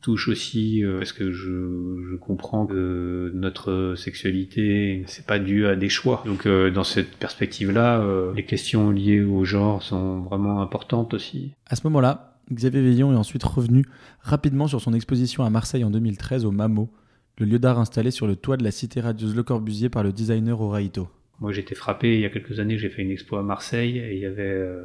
touche 0.00 0.28
aussi 0.28 0.84
euh, 0.84 0.98
parce 0.98 1.12
que 1.12 1.32
je, 1.32 2.06
je, 2.10 2.16
comprends 2.16 2.66
que 2.66 3.32
notre 3.34 3.94
sexualité 3.96 5.02
c'est 5.08 5.26
pas 5.26 5.40
dû 5.40 5.66
à 5.66 5.74
des 5.74 5.88
choix 5.88 6.22
donc 6.24 6.46
dans 6.46 6.84
cette 6.84 7.16
perspective 7.16 7.72
là 7.72 8.00
les 8.32 8.44
questions 8.44 8.92
liées 8.92 9.22
au 9.22 9.44
genre 9.44 9.82
sont 9.82 10.20
vraiment 10.20 10.62
importantes 10.62 11.14
aussi 11.14 11.50
à 11.66 11.74
ce 11.74 11.84
moment 11.84 12.00
là 12.00 12.37
Xavier 12.52 12.80
Veillon 12.80 13.12
est 13.12 13.16
ensuite 13.16 13.42
revenu 13.42 13.84
rapidement 14.20 14.68
sur 14.68 14.80
son 14.80 14.94
exposition 14.94 15.44
à 15.44 15.50
Marseille 15.50 15.84
en 15.84 15.90
2013 15.90 16.44
au 16.44 16.50
MAMO, 16.50 16.90
le 17.38 17.46
lieu 17.46 17.58
d'art 17.58 17.78
installé 17.78 18.10
sur 18.10 18.26
le 18.26 18.36
toit 18.36 18.56
de 18.56 18.64
la 18.64 18.70
cité 18.70 19.00
radieuse 19.00 19.36
Le 19.36 19.42
Corbusier 19.42 19.88
par 19.88 20.02
le 20.02 20.12
designer 20.12 20.60
Oraito. 20.60 21.08
Moi 21.40 21.52
j'étais 21.52 21.74
frappé, 21.74 22.14
il 22.14 22.20
y 22.20 22.24
a 22.24 22.30
quelques 22.30 22.58
années 22.58 22.78
j'ai 22.78 22.88
fait 22.88 23.02
une 23.02 23.10
expo 23.10 23.36
à 23.36 23.42
Marseille 23.42 23.98
et 23.98 24.14
il 24.14 24.18
y 24.18 24.26
avait... 24.26 24.42
Euh, 24.42 24.84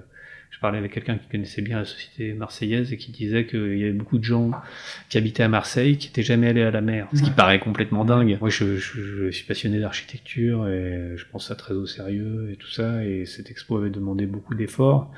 je 0.51 0.59
parlais 0.59 0.77
avec 0.77 0.93
quelqu'un 0.93 1.17
qui 1.17 1.27
connaissait 1.27 1.63
bien 1.63 1.79
la 1.79 1.85
société 1.85 2.33
marseillaise 2.33 2.93
et 2.93 2.97
qui 2.97 3.11
disait 3.11 3.47
qu'il 3.47 3.75
y 3.75 3.83
avait 3.85 3.91
beaucoup 3.91 4.19
de 4.19 4.23
gens 4.23 4.51
qui 5.09 5.17
habitaient 5.17 5.41
à 5.41 5.47
Marseille 5.47 5.97
qui 5.97 6.09
n'étaient 6.09 6.21
jamais 6.21 6.47
allés 6.47 6.61
à 6.61 6.69
la 6.69 6.81
mer, 6.81 7.07
ce 7.15 7.23
qui 7.23 7.31
paraît 7.31 7.59
complètement 7.59 8.05
dingue. 8.05 8.37
Moi 8.39 8.49
je, 8.49 8.77
je 8.77 9.31
suis 9.31 9.47
passionné 9.47 9.79
d'architecture 9.79 10.67
et 10.67 11.13
je 11.15 11.25
pense 11.31 11.47
ça 11.47 11.55
très 11.55 11.73
au 11.73 11.87
sérieux 11.87 12.51
et 12.51 12.57
tout 12.57 12.69
ça 12.69 13.03
et 13.03 13.25
cette 13.25 13.49
expo 13.49 13.77
avait 13.77 13.89
demandé 13.89 14.27
beaucoup 14.27 14.53
d'efforts. 14.53 15.11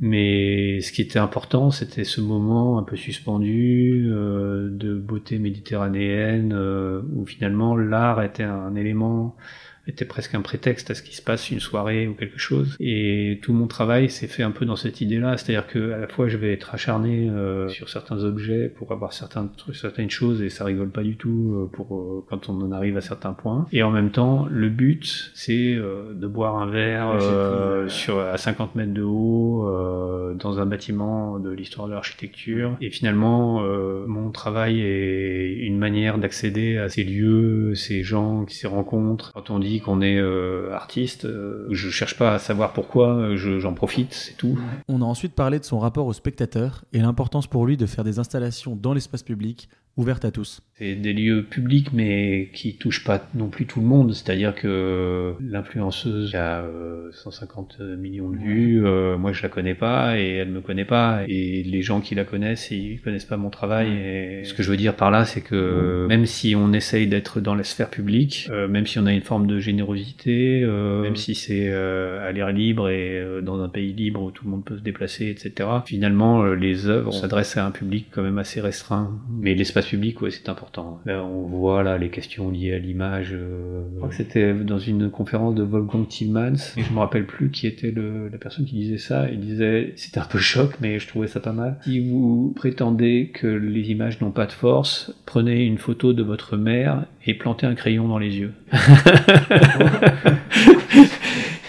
Mais 0.00 0.80
ce 0.80 0.92
qui 0.92 1.02
était 1.02 1.18
important, 1.18 1.72
c'était 1.72 2.04
ce 2.04 2.20
moment 2.20 2.78
un 2.78 2.84
peu 2.84 2.96
suspendu 2.96 4.08
euh, 4.12 4.68
de 4.70 4.94
beauté 4.94 5.38
méditerranéenne, 5.40 6.52
euh, 6.54 7.02
où 7.14 7.26
finalement 7.26 7.76
l'art 7.76 8.22
était 8.22 8.44
un 8.44 8.76
élément 8.76 9.36
était 9.88 10.04
presque 10.04 10.34
un 10.34 10.42
prétexte 10.42 10.90
à 10.90 10.94
ce 10.94 11.02
qui 11.02 11.16
se 11.16 11.22
passe 11.22 11.50
une 11.50 11.60
soirée 11.60 12.06
ou 12.06 12.14
quelque 12.14 12.38
chose. 12.38 12.76
Et 12.80 13.38
tout 13.42 13.52
mon 13.52 13.66
travail 13.66 14.10
s'est 14.10 14.26
fait 14.26 14.42
un 14.42 14.50
peu 14.50 14.64
dans 14.64 14.76
cette 14.76 15.00
idée-là, 15.00 15.36
c'est-à-dire 15.36 15.66
que 15.66 15.92
à 15.92 15.98
la 15.98 16.08
fois 16.08 16.28
je 16.28 16.36
vais 16.36 16.52
être 16.52 16.74
acharné 16.74 17.28
euh, 17.30 17.68
sur 17.68 17.88
certains 17.88 18.22
objets 18.24 18.68
pour 18.68 18.92
avoir 18.92 19.12
certains 19.12 19.50
certaines 19.72 20.10
choses 20.10 20.42
et 20.42 20.50
ça 20.50 20.64
rigole 20.64 20.90
pas 20.90 21.02
du 21.02 21.16
tout 21.16 21.54
euh, 21.54 21.66
pour 21.66 21.96
euh, 21.96 22.24
quand 22.28 22.48
on 22.48 22.60
en 22.60 22.72
arrive 22.72 22.96
à 22.96 23.00
certains 23.00 23.32
points. 23.32 23.66
Et 23.72 23.82
en 23.82 23.90
même 23.90 24.10
temps, 24.10 24.46
le 24.50 24.68
but 24.68 25.30
c'est 25.34 25.76
de 25.76 26.26
boire 26.26 26.56
un 26.56 26.70
verre 26.70 27.88
sur 27.88 28.20
à 28.20 28.36
50 28.36 28.74
mètres 28.74 28.92
de 28.92 29.02
haut 29.02 29.64
dans 30.34 30.60
un 30.60 30.66
bâtiment 30.66 31.38
de 31.38 31.50
l'histoire 31.50 31.88
de 31.88 31.94
l'architecture. 31.94 32.76
Et 32.80 32.90
finalement, 32.90 33.62
mon 34.06 34.30
travail 34.30 34.80
est 34.80 35.58
une 35.60 35.78
manière 35.78 36.18
d'accéder 36.18 36.76
à 36.76 36.88
ces 36.88 37.04
lieux, 37.04 37.74
ces 37.74 38.02
gens 38.02 38.44
qui 38.44 38.56
se 38.56 38.66
rencontrent. 38.66 39.32
Quand 39.32 39.50
on 39.50 39.58
dit 39.58 39.77
qu'on 39.80 40.00
est 40.00 40.18
euh, 40.18 40.72
artiste, 40.74 41.24
euh, 41.24 41.66
je 41.70 41.90
cherche 41.90 42.16
pas 42.16 42.34
à 42.34 42.38
savoir 42.38 42.72
pourquoi, 42.72 43.34
j'en 43.36 43.74
profite, 43.74 44.12
c'est 44.12 44.36
tout. 44.36 44.58
On 44.88 45.02
a 45.02 45.04
ensuite 45.04 45.34
parlé 45.34 45.58
de 45.58 45.64
son 45.64 45.78
rapport 45.78 46.06
au 46.06 46.12
spectateur 46.12 46.84
et 46.92 46.98
l'importance 46.98 47.46
pour 47.46 47.66
lui 47.66 47.76
de 47.76 47.86
faire 47.86 48.04
des 48.04 48.18
installations 48.18 48.76
dans 48.76 48.94
l'espace 48.94 49.22
public 49.22 49.68
ouverte 49.98 50.24
à 50.24 50.30
tous. 50.30 50.62
C'est 50.78 50.94
des 50.94 51.12
lieux 51.12 51.42
publics 51.42 51.92
mais 51.92 52.50
qui 52.54 52.76
touchent 52.76 53.04
pas 53.04 53.28
non 53.34 53.48
plus 53.48 53.66
tout 53.66 53.80
le 53.80 53.86
monde, 53.86 54.14
c'est-à-dire 54.14 54.54
que 54.54 55.34
l'influenceuse 55.40 56.36
a 56.36 56.64
150 57.12 57.78
euh, 57.80 57.96
millions 57.96 58.30
de 58.30 58.36
vues, 58.36 58.86
euh, 58.86 59.18
moi 59.18 59.32
je 59.32 59.42
la 59.42 59.48
connais 59.48 59.74
pas 59.74 60.18
et 60.18 60.34
elle 60.34 60.50
me 60.50 60.60
connaît 60.60 60.84
pas. 60.84 61.22
Et 61.26 61.64
les 61.64 61.82
gens 61.82 62.00
qui 62.00 62.14
la 62.14 62.24
connaissent 62.24 62.70
ils 62.70 63.00
connaissent 63.00 63.24
pas 63.24 63.36
mon 63.36 63.50
travail. 63.50 63.88
Et 63.92 64.44
ce 64.44 64.54
que 64.54 64.62
je 64.62 64.70
veux 64.70 64.76
dire 64.76 64.94
par 64.94 65.10
là 65.10 65.24
c'est 65.24 65.40
que 65.40 66.06
même 66.08 66.26
si 66.26 66.54
on 66.54 66.72
essaye 66.72 67.08
d'être 67.08 67.40
dans 67.40 67.56
la 67.56 67.64
sphère 67.64 67.90
publique, 67.90 68.48
euh, 68.50 68.68
même 68.68 68.86
si 68.86 69.00
on 69.00 69.06
a 69.06 69.12
une 69.12 69.22
forme 69.22 69.48
de 69.48 69.58
générosité, 69.58 70.64
même 70.64 71.16
si 71.16 71.34
c'est 71.34 71.72
à 71.72 72.30
l'air 72.30 72.52
libre 72.52 72.88
et 72.88 73.20
dans 73.42 73.60
un 73.62 73.68
pays 73.68 73.92
libre 73.92 74.22
où 74.22 74.30
tout 74.30 74.44
le 74.44 74.50
monde 74.50 74.64
peut 74.64 74.76
se 74.76 74.82
déplacer, 74.82 75.28
etc. 75.28 75.68
Finalement 75.86 76.44
les 76.44 76.86
œuvres 76.86 77.12
s'adressent 77.12 77.56
à 77.56 77.66
un 77.66 77.72
public 77.72 78.06
quand 78.12 78.22
même 78.22 78.38
assez 78.38 78.60
restreint, 78.60 79.18
mais 79.28 79.54
l'espace 79.56 79.87
public, 79.88 80.20
ouais, 80.20 80.30
c'est 80.30 80.48
important. 80.48 81.00
on 81.06 81.46
voit 81.46 81.82
là 81.82 81.98
les 81.98 82.10
questions 82.10 82.50
liées 82.50 82.74
à 82.74 82.78
l'image. 82.78 83.30
Euh, 83.32 83.82
je 83.92 83.96
crois 83.96 84.08
que 84.08 84.14
c'était 84.14 84.52
dans 84.52 84.78
une 84.78 85.10
conférence 85.10 85.54
de 85.54 85.62
Wolfgang 85.62 86.06
Tillmans, 86.06 86.76
et 86.76 86.82
je 86.82 86.92
me 86.92 86.98
rappelle 86.98 87.26
plus 87.26 87.50
qui 87.50 87.66
était 87.66 87.90
le, 87.90 88.28
la 88.28 88.38
personne 88.38 88.66
qui 88.66 88.74
disait 88.74 88.98
ça. 88.98 89.28
Il 89.30 89.40
disait, 89.40 89.92
c'était 89.96 90.20
un 90.20 90.26
peu 90.26 90.38
choc, 90.38 90.74
mais 90.80 90.98
je 90.98 91.08
trouvais 91.08 91.26
ça 91.26 91.40
pas 91.40 91.52
mal. 91.52 91.78
Si 91.84 92.00
vous 92.00 92.52
prétendez 92.54 93.30
que 93.32 93.46
les 93.46 93.90
images 93.90 94.20
n'ont 94.20 94.30
pas 94.30 94.46
de 94.46 94.52
force, 94.52 95.14
prenez 95.26 95.64
une 95.64 95.78
photo 95.78 96.12
de 96.12 96.22
votre 96.22 96.56
mère 96.56 97.06
et 97.26 97.34
plantez 97.34 97.66
un 97.66 97.74
crayon 97.74 98.08
dans 98.08 98.18
les 98.18 98.38
yeux. 98.38 98.52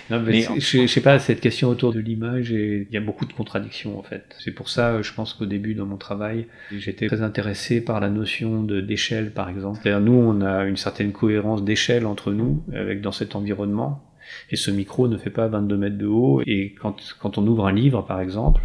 Non, 0.10 0.20
mais, 0.20 0.42
je, 0.42 0.88
sais 0.88 1.02
pas, 1.02 1.20
cette 1.20 1.40
question 1.40 1.70
autour 1.70 1.94
de 1.94 2.00
l'image, 2.00 2.50
il 2.52 2.88
y 2.92 2.98
a 2.98 3.02
beaucoup 3.02 3.26
de 3.26 3.34
contradictions 3.34 3.98
en 4.00 4.04
fait. 4.04 4.36
C'est 4.40 4.52
pour 4.52 4.70
ça, 4.70 5.02
je 5.02 5.14
pense 5.14 5.34
qu'au 5.34 5.46
début 5.46 5.76
dans 5.76 5.86
mon 5.86 5.98
travail, 5.98 6.48
j'étais 6.76 7.08
très 7.08 7.22
intéressé 7.22 7.82
par 7.82 8.00
la 8.00 8.10
notion 8.10 8.64
d'échelle 8.64 9.32
par 9.32 9.50
exemple. 9.50 9.80
C'est-à-dire 9.82 10.02
nous, 10.02 10.14
on 10.14 10.42
a 10.42 10.66
une 10.66 10.78
certaine 10.78 11.12
cohérence 11.12 11.64
d'échelle 11.64 12.06
entre 12.06 12.32
nous, 12.32 12.64
avec 12.74 13.02
dans 13.02 13.12
cet 13.12 13.36
environnement. 13.36 14.04
Et 14.52 14.56
ce 14.56 14.72
micro 14.72 15.08
ne 15.08 15.18
fait 15.18 15.30
pas 15.30 15.48
22 15.48 15.78
mètres 15.78 15.98
de 15.98 16.06
haut. 16.06 16.42
Et 16.46 16.76
quand, 16.80 16.96
quand 17.20 17.38
on 17.38 17.48
ouvre 17.48 17.66
un 17.68 17.72
livre, 17.72 18.04
par 18.04 18.22
exemple, 18.22 18.62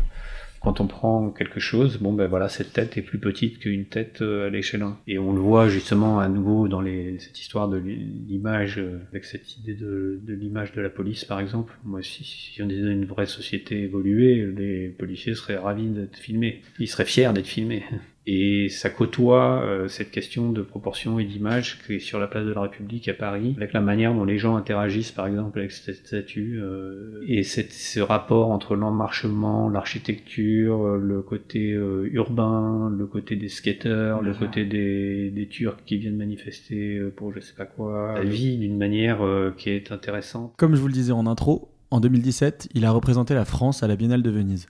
Quand 0.65 0.81
on 0.81 0.87
prend 0.87 1.31
quelque 1.31 1.61
chose, 1.61 1.99
bon 1.99 2.13
ben 2.13 2.27
voilà, 2.27 2.49
cette 2.49 2.73
tête 2.73 2.97
est 2.97 3.03
plus 3.03 3.19
petite 3.19 3.59
qu'une 3.59 3.85
tête 3.85 4.23
à 4.23 4.49
l'échelle 4.49 4.83
1. 4.83 4.99
Et 5.07 5.19
on 5.19 5.33
le 5.33 5.41
voit 5.41 5.69
justement 5.69 6.19
à 6.21 6.29
nouveau 6.29 6.69
dans 6.69 6.81
les, 6.81 7.19
cette 7.19 7.39
histoire 7.39 7.69
de 7.69 7.77
l'image, 7.77 8.83
avec 9.11 9.25
cette 9.25 9.59
idée 9.59 9.75
de, 9.75 10.19
de 10.23 10.35
l'image 10.35 10.73
de 10.73 10.81
la 10.81 10.89
police 10.89 11.25
par 11.25 11.39
exemple. 11.39 11.79
Moi, 11.85 12.03
si, 12.03 12.25
si 12.25 12.63
on 12.63 12.67
disait 12.67 12.91
une 12.91 13.05
vraie 13.05 13.27
société 13.27 13.83
évoluée, 13.83 14.47
les 14.57 14.89
policiers 14.89 15.35
seraient 15.35 15.59
ravis 15.59 15.89
d'être 15.89 16.17
filmés. 16.17 16.63
Ils 16.79 16.89
seraient 16.89 17.05
fiers 17.05 17.33
d'être 17.35 17.47
filmés. 17.47 17.85
Et 18.27 18.69
ça 18.71 18.89
côtoie 18.89 19.63
euh, 19.63 19.89
cette 19.89 20.11
question 20.11 20.51
de 20.51 20.63
proportion 20.63 21.19
et 21.19 21.25
d'image 21.25 21.79
qui 21.85 21.95
est 21.95 21.99
sur 21.99 22.19
la 22.19 22.27
place 22.27 22.47
de 22.47 22.53
la 22.53 22.63
République 22.63 23.09
à 23.09 23.15
Paris, 23.15 23.55
avec 23.57 23.73
la 23.75 23.81
manière 23.81 24.15
dont 24.15 24.25
les 24.25 24.39
gens 24.39 24.57
interagissent 24.57 25.13
par 25.13 25.27
exemple 25.27 25.59
avec 25.59 25.73
cette 25.73 25.97
statue, 25.97 26.59
euh, 26.59 27.23
et 27.27 27.43
cette, 27.43 27.73
ce 27.73 28.01
rapport 28.01 28.51
entre 28.51 28.77
l'emmarchement, 28.77 29.69
l'architecture, 29.69 30.87
euh, 30.87 30.99
le 30.99 31.21
côté 31.21 31.71
urbain, 32.13 32.91
le 32.97 33.07
côté 33.07 33.37
des 33.37 33.49
skateurs, 33.49 34.23
le 34.23 34.33
côté 34.35 34.65
des, 34.65 35.31
des 35.31 35.47
Turcs 35.47 35.85
qui 35.85 35.99
viennent 35.99 36.17
manifester 36.17 37.01
pour 37.17 37.33
je 37.35 37.41
sais 37.41 37.55
pas 37.55 37.67
quoi, 37.67 38.15
la 38.15 38.25
vie 38.25 38.57
d'une 38.57 38.79
manière 38.79 39.21
qui 39.57 39.71
est 39.71 39.93
intéressante. 39.93 40.53
Comme 40.57 40.75
je 40.75 40.81
vous 40.81 40.89
le 40.89 40.93
disais 40.93 41.13
en 41.13 41.27
intro, 41.27 41.69
en 41.91 42.01
2017, 42.01 42.71
il 42.75 42.85
a 42.85 42.91
représenté 42.91 43.35
la 43.35 43.45
France 43.45 43.83
à 43.83 43.89
la 43.89 43.97
Biennale 43.97 44.23
de 44.23 44.31
Venise. 44.31 44.67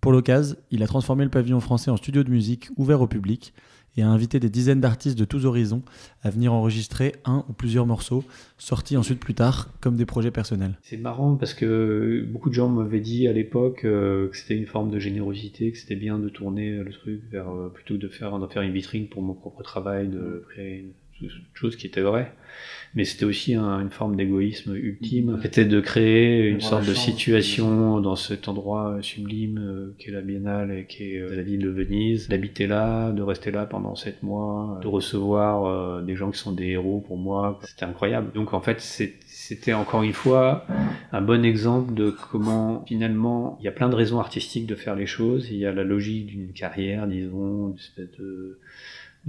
Pour 0.00 0.12
l'occasion, 0.12 0.56
il 0.70 0.82
a 0.82 0.86
transformé 0.86 1.24
le 1.24 1.30
pavillon 1.30 1.60
français 1.60 1.90
en 1.90 1.96
studio 1.96 2.22
de 2.22 2.30
musique 2.30 2.68
ouvert 2.76 3.00
au 3.00 3.06
public 3.06 3.52
et 3.96 4.02
a 4.02 4.08
invité 4.08 4.38
des 4.38 4.48
dizaines 4.48 4.80
d'artistes 4.80 5.18
de 5.18 5.24
tous 5.24 5.44
horizons 5.44 5.82
à 6.22 6.30
venir 6.30 6.52
enregistrer 6.52 7.14
un 7.24 7.44
ou 7.48 7.52
plusieurs 7.52 7.84
morceaux, 7.84 8.22
sortis 8.56 8.96
ensuite 8.96 9.18
plus 9.18 9.34
tard 9.34 9.70
comme 9.80 9.96
des 9.96 10.06
projets 10.06 10.30
personnels. 10.30 10.78
C'est 10.82 10.96
marrant 10.96 11.34
parce 11.34 11.52
que 11.52 12.24
beaucoup 12.30 12.48
de 12.48 12.54
gens 12.54 12.68
m'avaient 12.68 13.00
dit 13.00 13.26
à 13.26 13.32
l'époque 13.32 13.84
euh, 13.84 14.28
que 14.28 14.36
c'était 14.36 14.56
une 14.56 14.66
forme 14.66 14.90
de 14.90 15.00
générosité, 15.00 15.72
que 15.72 15.78
c'était 15.78 15.96
bien 15.96 16.18
de 16.18 16.28
tourner 16.28 16.76
le 16.76 16.92
truc 16.92 17.22
euh, 17.34 17.68
plutôt 17.70 17.94
que 17.94 18.00
de 18.00 18.08
faire, 18.08 18.38
d'en 18.38 18.48
faire 18.48 18.62
une 18.62 18.72
vitrine 18.72 19.08
pour 19.08 19.22
mon 19.22 19.34
propre 19.34 19.62
travail, 19.62 20.08
de 20.08 20.44
créer 20.48 20.78
une 20.78 20.92
chose 21.54 21.76
qui 21.76 21.86
était 21.86 22.00
vraie. 22.00 22.32
Mais 22.94 23.04
c'était 23.04 23.26
aussi 23.26 23.54
une 23.54 23.90
forme 23.90 24.16
d'égoïsme 24.16 24.74
ultime, 24.74 25.38
c'était 25.42 25.66
de 25.66 25.80
créer 25.80 26.48
une 26.48 26.60
sorte 26.60 26.86
de 26.86 26.94
situation 26.94 28.00
dans 28.00 28.16
cet 28.16 28.48
endroit 28.48 28.98
sublime 29.02 29.58
euh, 29.58 29.94
qui 29.98 30.08
est 30.08 30.12
la 30.12 30.22
Biennale 30.22 30.70
et 30.70 30.86
qui 30.86 31.12
est 31.12 31.18
euh, 31.18 31.36
la 31.36 31.42
ville 31.42 31.60
de 31.60 31.68
Venise, 31.68 32.28
d'habiter 32.28 32.66
là, 32.66 33.12
de 33.12 33.22
rester 33.22 33.50
là 33.50 33.66
pendant 33.66 33.94
sept 33.94 34.22
mois, 34.22 34.80
de 34.82 34.88
recevoir 34.88 35.66
euh, 35.66 36.02
des 36.02 36.16
gens 36.16 36.30
qui 36.30 36.38
sont 36.38 36.52
des 36.52 36.68
héros 36.68 37.04
pour 37.06 37.18
moi, 37.18 37.60
c'était 37.62 37.84
incroyable. 37.84 38.32
Donc 38.32 38.54
en 38.54 38.60
fait, 38.60 38.80
c'était 38.80 39.74
encore 39.74 40.02
une 40.02 40.14
fois 40.14 40.66
un 41.12 41.20
bon 41.20 41.44
exemple 41.44 41.92
de 41.94 42.10
comment 42.10 42.84
finalement 42.86 43.58
il 43.60 43.64
y 43.64 43.68
a 43.68 43.72
plein 43.72 43.90
de 43.90 43.94
raisons 43.94 44.18
artistiques 44.18 44.66
de 44.66 44.74
faire 44.74 44.96
les 44.96 45.06
choses, 45.06 45.48
il 45.50 45.58
y 45.58 45.66
a 45.66 45.72
la 45.72 45.84
logique 45.84 46.26
d'une 46.26 46.52
carrière, 46.52 47.06
disons, 47.06 47.68
une 47.68 47.76
espèce 47.76 48.10
de 48.18 48.58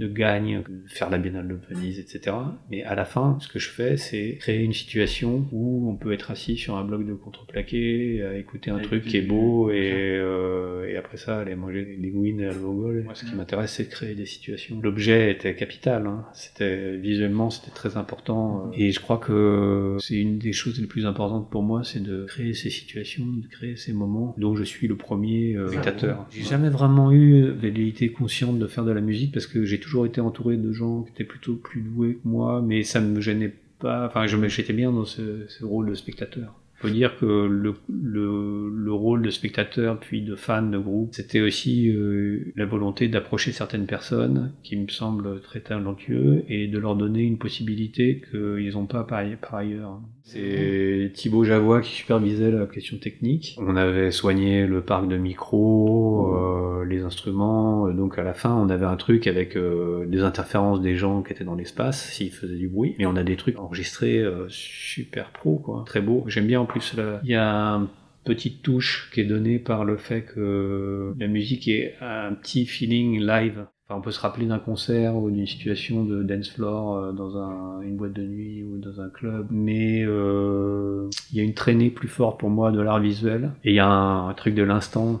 de 0.00 0.08
gagne, 0.08 0.64
faire 0.86 1.10
la 1.10 1.18
Biennale 1.18 1.46
de 1.46 1.58
Venise, 1.68 2.00
etc. 2.00 2.36
Mais 2.70 2.82
à 2.82 2.94
la 2.94 3.04
fin, 3.04 3.38
ce 3.40 3.48
que 3.48 3.58
je 3.58 3.68
fais, 3.68 3.96
c'est 3.96 4.36
créer 4.40 4.62
une 4.62 4.72
situation 4.72 5.46
où 5.52 5.88
on 5.88 5.96
peut 5.96 6.12
être 6.12 6.30
assis 6.30 6.56
sur 6.56 6.76
un 6.76 6.84
bloc 6.84 7.06
de 7.06 7.14
contreplaqué, 7.14 8.22
à 8.22 8.36
écouter 8.36 8.70
un 8.70 8.78
truc 8.78 9.04
qui 9.04 9.18
est 9.18 9.22
beau, 9.22 9.70
et, 9.70 9.92
euh, 9.92 10.88
et 10.88 10.96
après 10.96 11.18
ça, 11.18 11.38
aller 11.38 11.54
manger 11.54 11.84
des 11.98 12.08
gouines 12.08 12.40
à 12.40 12.46
l'alvogol. 12.46 13.02
Moi, 13.04 13.14
ce 13.14 13.24
qui 13.24 13.34
m'intéresse, 13.34 13.72
c'est 13.72 13.84
de 13.84 13.90
créer 13.90 14.14
des 14.14 14.26
situations. 14.26 14.80
L'objet 14.82 15.30
était 15.30 15.54
capital, 15.54 16.06
hein. 16.06 16.24
c'était 16.32 16.96
visuellement, 16.96 17.50
c'était 17.50 17.74
très 17.74 17.96
important, 17.96 18.70
et 18.74 18.90
je 18.90 19.00
crois 19.00 19.18
que 19.18 19.96
c'est 20.00 20.16
une 20.16 20.38
des 20.38 20.52
choses 20.52 20.80
les 20.80 20.86
plus 20.86 21.06
importantes 21.06 21.50
pour 21.50 21.62
moi, 21.62 21.84
c'est 21.84 22.02
de 22.02 22.24
créer 22.24 22.54
ces 22.54 22.70
situations, 22.70 23.26
de 23.26 23.46
créer 23.46 23.76
ces 23.76 23.92
moments 23.92 24.34
dont 24.38 24.56
je 24.56 24.64
suis 24.64 24.88
le 24.88 24.96
premier 24.96 25.54
euh, 25.54 25.68
spectateur. 25.68 26.26
J'ai 26.30 26.42
jamais 26.42 26.70
vraiment 26.70 27.12
eu 27.12 27.52
l'idée 27.62 28.10
consciente 28.10 28.58
de 28.58 28.66
faire 28.66 28.84
de 28.84 28.92
la 28.92 29.00
musique 29.00 29.32
parce 29.32 29.46
que 29.46 29.64
j'ai 29.64 29.78
toujours 29.78 29.89
été 30.06 30.20
entouré 30.20 30.56
de 30.56 30.72
gens 30.72 31.02
qui 31.02 31.10
étaient 31.10 31.24
plutôt 31.24 31.54
plus 31.54 31.80
doués 31.80 32.14
que 32.14 32.28
moi, 32.28 32.62
mais 32.62 32.82
ça 32.82 33.00
me 33.00 33.20
gênait 33.20 33.54
pas. 33.78 34.06
Enfin, 34.06 34.26
j'étais 34.26 34.72
bien 34.72 34.92
dans 34.92 35.04
ce, 35.04 35.46
rôle 35.62 35.88
de 35.90 35.94
spectateur. 35.94 36.54
On 36.78 36.82
peut 36.82 36.90
dire 36.90 37.18
que 37.18 37.26
le, 37.26 37.74
le, 37.88 38.70
le, 38.70 38.92
de 39.30 39.34
spectateur 39.34 39.98
puis 39.98 40.22
de 40.22 40.34
fan 40.34 40.70
de 40.70 40.78
groupe, 40.78 41.10
c'était 41.12 41.40
aussi 41.40 41.88
euh, 41.88 42.52
la 42.56 42.66
volonté 42.66 43.08
d'approcher 43.08 43.52
certaines 43.52 43.86
personnes 43.86 44.52
qui 44.62 44.76
me 44.76 44.88
semblent 44.88 45.40
très 45.40 45.60
talentueux 45.60 46.44
et 46.48 46.66
de 46.66 46.78
leur 46.78 46.96
donner 46.96 47.22
une 47.22 47.38
possibilité 47.38 48.22
qu'ils 48.30 48.72
n'ont 48.74 48.86
pas 48.86 49.04
par, 49.04 49.20
ailleurs. 49.54 50.00
C'est 50.22 51.10
Thibaut 51.14 51.44
Javois 51.44 51.80
qui 51.80 51.92
supervisait 51.92 52.50
la 52.50 52.66
question 52.66 52.98
technique. 52.98 53.56
On 53.58 53.76
avait 53.76 54.10
soigné 54.10 54.66
le 54.66 54.82
parc 54.82 55.08
de 55.08 55.16
micros, 55.16 56.34
euh, 56.34 56.84
les 56.84 57.02
instruments. 57.02 57.88
Donc 57.90 58.18
à 58.18 58.22
la 58.22 58.34
fin, 58.34 58.54
on 58.54 58.68
avait 58.68 58.86
un 58.86 58.96
truc 58.96 59.26
avec 59.26 59.56
euh, 59.56 60.06
des 60.06 60.22
interférences 60.22 60.80
des 60.80 60.96
gens 60.96 61.22
qui 61.22 61.32
étaient 61.32 61.44
dans 61.44 61.54
l'espace, 61.54 62.10
s'ils 62.10 62.30
faisaient 62.30 62.56
du 62.56 62.68
bruit. 62.68 62.94
Mais 62.98 63.06
on 63.06 63.16
a 63.16 63.22
des 63.22 63.36
trucs 63.36 63.58
enregistrés 63.58 64.18
euh, 64.18 64.46
super 64.48 65.30
pro, 65.30 65.56
quoi. 65.56 65.84
Très 65.86 66.00
beau. 66.00 66.24
J'aime 66.26 66.46
bien 66.46 66.60
en 66.60 66.66
plus. 66.66 66.94
Il 67.24 67.30
y 67.30 67.34
a 67.34 67.74
une 67.74 67.88
petite 68.30 68.62
touche 68.62 69.10
qui 69.12 69.20
est 69.22 69.24
donnée 69.24 69.58
par 69.58 69.84
le 69.84 69.96
fait 69.96 70.22
que 70.22 71.12
la 71.18 71.26
musique 71.26 71.66
est 71.66 71.96
un 72.00 72.32
petit 72.34 72.64
feeling 72.64 73.18
live. 73.20 73.66
On 73.88 74.00
peut 74.00 74.12
se 74.12 74.20
rappeler 74.20 74.46
d'un 74.46 74.60
concert 74.60 75.16
ou 75.16 75.32
d'une 75.32 75.48
situation 75.48 76.04
de 76.04 76.22
dance 76.22 76.50
floor 76.50 76.96
euh, 76.96 77.12
dans 77.12 77.36
un, 77.36 77.80
une 77.80 77.96
boîte 77.96 78.12
de 78.12 78.22
nuit 78.22 78.62
ou 78.62 78.78
dans 78.78 79.00
un 79.00 79.08
club, 79.08 79.48
mais 79.50 80.04
euh, 80.04 81.10
il 81.32 81.38
y 81.38 81.40
a 81.40 81.42
une 81.42 81.54
traînée 81.54 81.90
plus 81.90 82.06
forte 82.06 82.38
pour 82.38 82.50
moi 82.50 82.70
de 82.70 82.80
l'art 82.80 83.00
visuel. 83.00 83.50
Et 83.64 83.70
il 83.70 83.74
y 83.74 83.80
a 83.80 83.88
un 83.88 84.32
truc 84.34 84.54
de 84.54 84.62
l'instant 84.62 85.20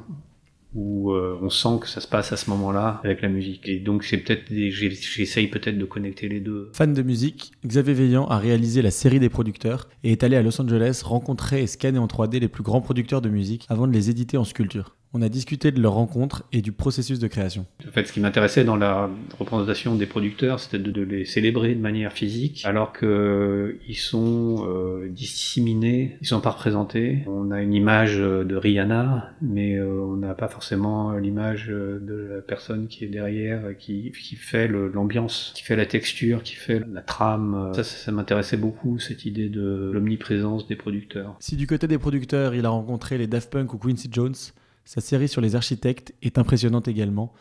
où 0.74 1.12
euh, 1.12 1.38
on 1.42 1.50
sent 1.50 1.80
que 1.80 1.88
ça 1.88 2.00
se 2.00 2.08
passe 2.08 2.32
à 2.32 2.36
ce 2.36 2.50
moment-là 2.50 3.00
avec 3.04 3.22
la 3.22 3.28
musique. 3.28 3.68
Et 3.68 3.78
donc 3.80 4.04
c'est 4.04 4.18
peut-être 4.18 4.44
j'essaye 4.50 5.48
peut-être 5.48 5.78
de 5.78 5.84
connecter 5.84 6.28
les 6.28 6.40
deux. 6.40 6.70
Fan 6.74 6.92
de 6.92 7.02
musique, 7.02 7.52
Xavier 7.66 7.94
Veillant 7.94 8.26
a 8.26 8.38
réalisé 8.38 8.82
la 8.82 8.90
série 8.90 9.20
des 9.20 9.28
producteurs 9.28 9.88
et 10.04 10.12
est 10.12 10.22
allé 10.22 10.36
à 10.36 10.42
Los 10.42 10.60
Angeles 10.60 11.02
rencontrer 11.04 11.62
et 11.62 11.66
scanner 11.66 11.98
en 11.98 12.06
3D 12.06 12.38
les 12.38 12.48
plus 12.48 12.62
grands 12.62 12.80
producteurs 12.80 13.20
de 13.20 13.28
musique 13.28 13.66
avant 13.68 13.86
de 13.86 13.92
les 13.92 14.10
éditer 14.10 14.36
en 14.36 14.44
sculpture. 14.44 14.96
On 15.12 15.22
a 15.22 15.28
discuté 15.28 15.72
de 15.72 15.80
leur 15.80 15.94
rencontre 15.94 16.44
et 16.52 16.62
du 16.62 16.70
processus 16.70 17.18
de 17.18 17.26
création. 17.26 17.66
En 17.84 17.90
fait, 17.90 18.06
ce 18.06 18.12
qui 18.12 18.20
m'intéressait 18.20 18.62
dans 18.62 18.76
la 18.76 19.10
représentation 19.40 19.96
des 19.96 20.06
producteurs, 20.06 20.60
c'était 20.60 20.78
de, 20.78 21.02
les 21.02 21.24
célébrer 21.24 21.74
de 21.74 21.80
manière 21.80 22.12
physique, 22.12 22.62
alors 22.64 22.92
qu'ils 22.92 23.96
sont 23.96 24.64
euh, 24.68 25.08
disséminés, 25.08 26.16
ils 26.20 26.28
sont 26.28 26.40
pas 26.40 26.50
représentés. 26.50 27.24
On 27.26 27.50
a 27.50 27.60
une 27.60 27.74
image 27.74 28.18
de 28.18 28.54
Rihanna, 28.54 29.32
mais 29.42 29.74
euh, 29.74 30.00
on 30.00 30.14
n'a 30.14 30.34
pas 30.34 30.46
forcément 30.46 31.16
l'image 31.16 31.66
de 31.66 32.28
la 32.36 32.40
personne 32.40 32.86
qui 32.86 33.04
est 33.04 33.08
derrière, 33.08 33.76
qui, 33.76 34.12
qui 34.12 34.36
fait 34.36 34.68
l'ambiance, 34.68 35.52
qui 35.56 35.64
fait 35.64 35.76
la 35.76 35.86
texture, 35.86 36.44
qui 36.44 36.54
fait 36.54 36.82
la 36.88 37.02
trame. 37.02 37.72
Ça, 37.74 37.82
ça, 37.82 37.96
ça 37.96 38.12
m'intéressait 38.12 38.56
beaucoup, 38.56 39.00
cette 39.00 39.24
idée 39.24 39.48
de 39.48 39.90
l'omniprésence 39.92 40.68
des 40.68 40.76
producteurs. 40.76 41.34
Si 41.40 41.56
du 41.56 41.66
côté 41.66 41.88
des 41.88 41.98
producteurs, 41.98 42.54
il 42.54 42.64
a 42.64 42.70
rencontré 42.70 43.18
les 43.18 43.26
Daft 43.26 43.50
Punk 43.50 43.74
ou 43.74 43.78
Quincy 43.78 44.08
Jones, 44.12 44.34
sa 44.84 45.00
série 45.00 45.28
sur 45.28 45.40
les 45.40 45.54
architectes 45.54 46.14
est 46.22 46.38
impressionnante 46.38 46.88
également 46.88 47.32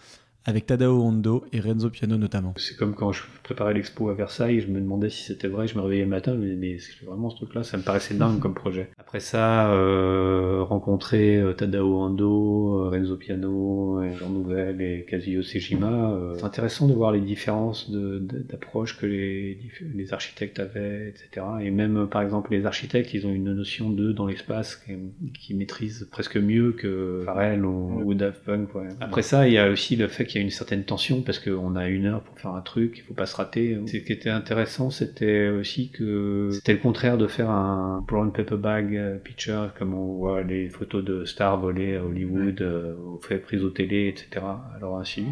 avec 0.49 0.65
Tadao 0.65 1.01
Hondo 1.01 1.45
et 1.53 1.59
Renzo 1.59 1.89
Piano 1.89 2.17
notamment. 2.17 2.53
C'est 2.57 2.75
comme 2.75 2.95
quand 2.95 3.11
je 3.11 3.23
préparais 3.43 3.73
l'expo 3.73 4.09
à 4.09 4.13
Versailles, 4.13 4.61
je 4.61 4.67
me 4.67 4.79
demandais 4.79 5.09
si 5.09 5.23
c'était 5.23 5.47
vrai, 5.47 5.67
je 5.67 5.75
me 5.75 5.81
réveillais 5.81 6.03
le 6.03 6.09
matin, 6.09 6.33
mais, 6.33 6.55
mais 6.55 6.77
vraiment 7.05 7.29
ce 7.29 7.37
truc-là, 7.37 7.63
ça 7.63 7.77
me 7.77 7.83
paraissait 7.83 8.15
dingue 8.15 8.39
comme 8.41 8.53
projet. 8.53 8.89
Après 8.97 9.19
ça, 9.19 9.71
euh, 9.71 10.63
rencontrer 10.63 11.37
euh, 11.37 11.53
Tadao 11.53 12.01
Hondo, 12.01 12.85
euh, 12.85 12.89
Renzo 12.89 13.15
Piano, 13.15 14.01
Jean 14.17 14.29
Nouvel 14.29 14.81
et 14.81 15.05
Kazuyo 15.07 15.43
Sejima, 15.43 16.11
euh, 16.11 16.33
c'est 16.37 16.43
intéressant 16.43 16.87
de 16.87 16.93
voir 16.93 17.11
les 17.11 17.21
différences 17.21 17.91
d'approche 17.91 18.97
que 18.97 19.05
les, 19.05 19.59
les, 19.95 20.13
architectes 20.13 20.59
avaient, 20.59 21.09
etc. 21.09 21.45
Et 21.61 21.71
même, 21.71 22.07
par 22.07 22.21
exemple, 22.21 22.51
les 22.51 22.65
architectes, 22.65 23.13
ils 23.13 23.27
ont 23.27 23.33
une 23.33 23.53
notion 23.53 23.89
d'eux 23.89 24.13
dans 24.13 24.25
l'espace 24.25 24.75
qui, 24.75 24.93
qui, 25.39 25.53
maîtrisent 25.53 26.07
presque 26.11 26.37
mieux 26.37 26.71
que 26.71 27.21
Pharrell 27.25 27.65
ou, 27.65 28.01
ou 28.03 28.13
Daft 28.13 28.43
Punk. 28.43 28.73
Ouais. 28.75 28.89
Après 28.99 29.21
ça, 29.21 29.47
il 29.47 29.53
y 29.53 29.57
a 29.57 29.69
aussi 29.69 29.95
le 29.95 30.07
fait 30.07 30.25
qu'il 30.25 30.38
y 30.39 30.41
a 30.41 30.45
une 30.45 30.51
certaine 30.51 30.83
tension 30.83 31.21
parce 31.21 31.39
qu'on 31.39 31.75
a 31.75 31.87
une 31.87 32.05
heure 32.05 32.21
pour 32.21 32.37
faire 32.39 32.51
un 32.51 32.61
truc, 32.61 32.97
il 32.97 33.01
faut 33.01 33.13
pas 33.13 33.25
se 33.25 33.35
rater. 33.35 33.77
Ce 33.85 33.97
qui 33.97 34.11
était 34.11 34.29
intéressant, 34.29 34.89
c'était 34.89 35.49
aussi 35.49 35.91
que 35.91 36.49
c'était 36.51 36.73
le 36.73 36.79
contraire 36.79 37.17
de 37.17 37.27
faire 37.27 37.49
un 37.49 38.03
brown 38.07 38.31
paper 38.31 38.57
bag 38.57 38.95
euh, 38.95 39.17
picture 39.17 39.71
comme 39.77 39.93
on 39.93 40.17
voit 40.17 40.43
les 40.43 40.69
photos 40.69 41.03
de 41.03 41.25
stars 41.25 41.59
volées 41.59 41.95
à 41.95 42.03
Hollywood, 42.03 42.59
ouais. 42.59 42.65
euh, 42.65 42.95
fait 43.21 43.37
prises 43.37 43.63
au 43.63 43.69
télé, 43.69 44.07
etc. 44.07 44.45
Alors 44.75 44.97
ainsi. 44.97 45.25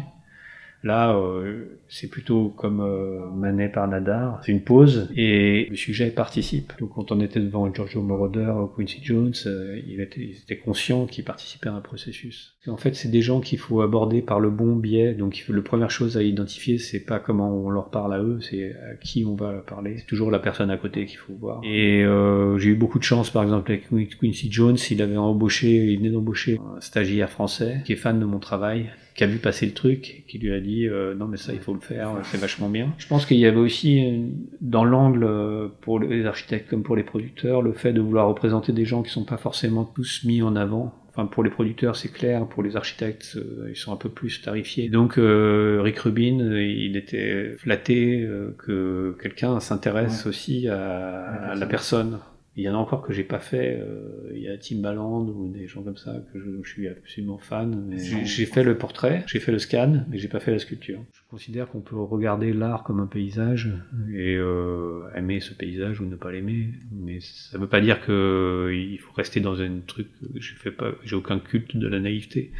Là, 0.84 1.16
euh, 1.16 1.80
c'est 1.88 2.08
plutôt 2.08 2.50
comme 2.50 2.80
euh, 2.80 3.26
Manet 3.34 3.68
par 3.68 3.88
Nadar, 3.88 4.40
c'est 4.44 4.52
une 4.52 4.62
pause 4.62 5.08
et 5.16 5.66
le 5.70 5.76
sujet 5.76 6.10
participe. 6.10 6.72
Donc 6.78 6.94
quand 6.94 7.10
on 7.10 7.20
était 7.20 7.40
devant 7.40 7.72
Giorgio 7.72 8.00
Moroder 8.02 8.52
ou 8.62 8.66
Quincy 8.66 9.00
Jones, 9.02 9.32
euh, 9.46 9.80
il, 9.88 10.00
était, 10.00 10.20
il 10.20 10.36
était 10.36 10.58
conscient 10.58 11.06
qu'il 11.06 11.24
participait 11.24 11.68
à 11.68 11.74
un 11.74 11.80
processus. 11.80 12.54
En 12.68 12.76
fait, 12.76 12.94
c'est 12.94 13.08
des 13.08 13.22
gens 13.22 13.40
qu'il 13.40 13.58
faut 13.58 13.80
aborder 13.80 14.22
par 14.22 14.40
le 14.40 14.50
bon 14.50 14.76
biais. 14.76 15.14
Donc 15.14 15.44
la 15.48 15.62
première 15.62 15.90
chose 15.90 16.16
à 16.16 16.22
identifier, 16.22 16.78
c'est 16.78 17.04
pas 17.04 17.18
comment 17.18 17.50
on 17.50 17.70
leur 17.70 17.90
parle 17.90 18.14
à 18.14 18.22
eux, 18.22 18.38
c'est 18.40 18.72
à 18.72 18.94
qui 19.00 19.24
on 19.26 19.34
va 19.34 19.54
parler. 19.66 19.96
C'est 19.98 20.06
toujours 20.06 20.30
la 20.30 20.38
personne 20.38 20.70
à 20.70 20.76
côté 20.76 21.06
qu'il 21.06 21.18
faut 21.18 21.34
voir. 21.34 21.60
Et 21.64 22.04
euh, 22.04 22.58
j'ai 22.58 22.70
eu 22.70 22.76
beaucoup 22.76 22.98
de 22.98 23.04
chance, 23.04 23.30
par 23.30 23.42
exemple 23.42 23.72
avec 23.72 23.88
Quincy 24.18 24.52
Jones, 24.52 24.76
il 24.90 25.02
avait 25.02 25.16
embauché, 25.16 25.68
il 25.92 25.98
venait 25.98 26.10
d'embaucher 26.10 26.60
un 26.76 26.80
stagiaire 26.80 27.30
français 27.30 27.80
qui 27.84 27.94
est 27.94 27.96
fan 27.96 28.20
de 28.20 28.24
mon 28.24 28.38
travail 28.38 28.90
qui 29.18 29.24
a 29.24 29.26
vu 29.26 29.38
passer 29.38 29.66
le 29.66 29.72
truc, 29.72 30.22
qui 30.28 30.38
lui 30.38 30.52
a 30.52 30.60
dit 30.60 30.86
euh, 30.86 31.12
non 31.12 31.26
mais 31.26 31.38
ça 31.38 31.52
il 31.52 31.58
faut 31.58 31.74
le 31.74 31.80
faire, 31.80 32.12
c'est 32.22 32.38
vachement 32.38 32.68
bien. 32.68 32.94
Je 32.98 33.08
pense 33.08 33.26
qu'il 33.26 33.38
y 33.38 33.46
avait 33.46 33.58
aussi 33.58 34.06
euh, 34.06 34.28
dans 34.60 34.84
l'angle 34.84 35.24
euh, 35.24 35.66
pour 35.80 35.98
les 35.98 36.24
architectes 36.24 36.70
comme 36.70 36.84
pour 36.84 36.94
les 36.94 37.02
producteurs 37.02 37.60
le 37.60 37.72
fait 37.72 37.92
de 37.92 38.00
vouloir 38.00 38.28
représenter 38.28 38.72
des 38.72 38.84
gens 38.84 39.02
qui 39.02 39.10
sont 39.10 39.24
pas 39.24 39.36
forcément 39.36 39.82
tous 39.82 40.22
mis 40.24 40.40
en 40.40 40.54
avant. 40.54 40.94
Enfin 41.08 41.26
pour 41.26 41.42
les 41.42 41.50
producteurs 41.50 41.96
c'est 41.96 42.12
clair, 42.12 42.46
pour 42.46 42.62
les 42.62 42.76
architectes 42.76 43.36
ils 43.68 43.74
sont 43.74 43.92
un 43.92 43.96
peu 43.96 44.08
plus 44.08 44.40
tarifiés. 44.40 44.88
Donc 44.88 45.14
Rick 45.16 45.98
Rubin 45.98 46.38
il 46.56 46.96
était 46.96 47.56
flatté 47.58 48.24
que 48.56 49.16
quelqu'un 49.20 49.58
s'intéresse 49.58 50.26
aussi 50.26 50.68
à, 50.68 51.50
à 51.50 51.54
la 51.56 51.66
personne 51.66 52.20
il 52.58 52.64
y 52.64 52.68
en 52.68 52.74
a 52.74 52.76
encore 52.76 53.02
que 53.02 53.12
j'ai 53.12 53.22
pas 53.22 53.38
fait. 53.38 53.78
Euh, 53.80 54.32
il 54.34 54.42
y 54.42 54.48
a 54.48 54.58
Timbaland 54.58 55.24
ou 55.28 55.48
des 55.48 55.68
gens 55.68 55.82
comme 55.82 55.96
ça 55.96 56.16
que 56.32 56.40
je, 56.40 56.68
suis 56.68 56.88
absolument 56.88 57.38
fan. 57.38 57.96
J'ai 57.96 58.46
fait 58.46 58.64
le 58.64 58.76
portrait, 58.76 59.22
j'ai 59.28 59.38
fait 59.38 59.52
le 59.52 59.60
scan, 59.60 60.04
mais 60.10 60.18
j'ai 60.18 60.26
pas 60.26 60.40
fait 60.40 60.50
la 60.50 60.58
sculpture. 60.58 60.98
Je 61.12 61.20
considère 61.30 61.68
qu'on 61.68 61.80
peut 61.80 61.96
regarder 61.96 62.52
l'art 62.52 62.82
comme 62.82 62.98
un 62.98 63.06
paysage 63.06 63.72
et 64.12 64.34
euh, 64.34 65.08
aimer 65.14 65.38
ce 65.38 65.54
paysage 65.54 66.00
ou 66.00 66.06
ne 66.06 66.16
pas 66.16 66.32
l'aimer. 66.32 66.70
Mais 66.90 67.20
ça 67.20 67.58
veut 67.58 67.68
pas 67.68 67.80
dire 67.80 68.04
que 68.04 68.72
il 68.74 68.98
faut 68.98 69.12
rester 69.12 69.38
dans 69.38 69.60
un 69.62 69.78
truc. 69.86 70.08
Je 70.34 70.54
fais 70.54 70.72
pas, 70.72 70.90
j'ai 71.04 71.14
aucun 71.14 71.38
culte 71.38 71.76
de 71.76 71.86
la 71.86 72.00
naïveté. 72.00 72.50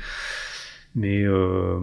Mais 0.94 1.24
euh, 1.24 1.78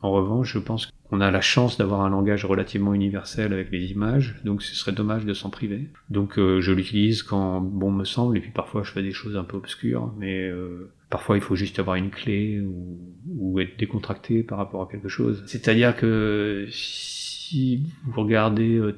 en 0.00 0.10
revanche, 0.10 0.54
je 0.54 0.58
pense 0.58 0.90
qu'on 1.08 1.20
a 1.20 1.30
la 1.30 1.40
chance 1.40 1.78
d'avoir 1.78 2.02
un 2.02 2.10
langage 2.10 2.44
relativement 2.44 2.94
universel 2.94 3.52
avec 3.52 3.70
les 3.70 3.92
images, 3.92 4.36
donc 4.44 4.62
ce 4.62 4.74
serait 4.74 4.92
dommage 4.92 5.24
de 5.24 5.34
s'en 5.34 5.50
priver. 5.50 5.88
Donc 6.10 6.38
euh, 6.38 6.60
je 6.60 6.72
l'utilise 6.72 7.22
quand 7.22 7.60
bon 7.60 7.90
me 7.90 8.04
semble, 8.04 8.36
et 8.36 8.40
puis 8.40 8.50
parfois 8.50 8.82
je 8.82 8.90
fais 8.90 9.02
des 9.02 9.12
choses 9.12 9.36
un 9.36 9.44
peu 9.44 9.56
obscures, 9.56 10.12
mais 10.18 10.48
euh, 10.48 10.90
parfois 11.10 11.36
il 11.36 11.42
faut 11.42 11.56
juste 11.56 11.78
avoir 11.78 11.96
une 11.96 12.10
clé 12.10 12.60
ou, 12.60 13.60
être 13.60 13.78
décontracté 13.78 14.42
par 14.42 14.58
rapport 14.58 14.82
à 14.82 14.86
quelque 14.86 15.08
chose. 15.08 15.42
C'est-à-dire 15.46 15.96
que 15.96 16.66
si 16.70 17.84
vous 18.04 18.20
regardez 18.20 18.76
euh, 18.76 18.92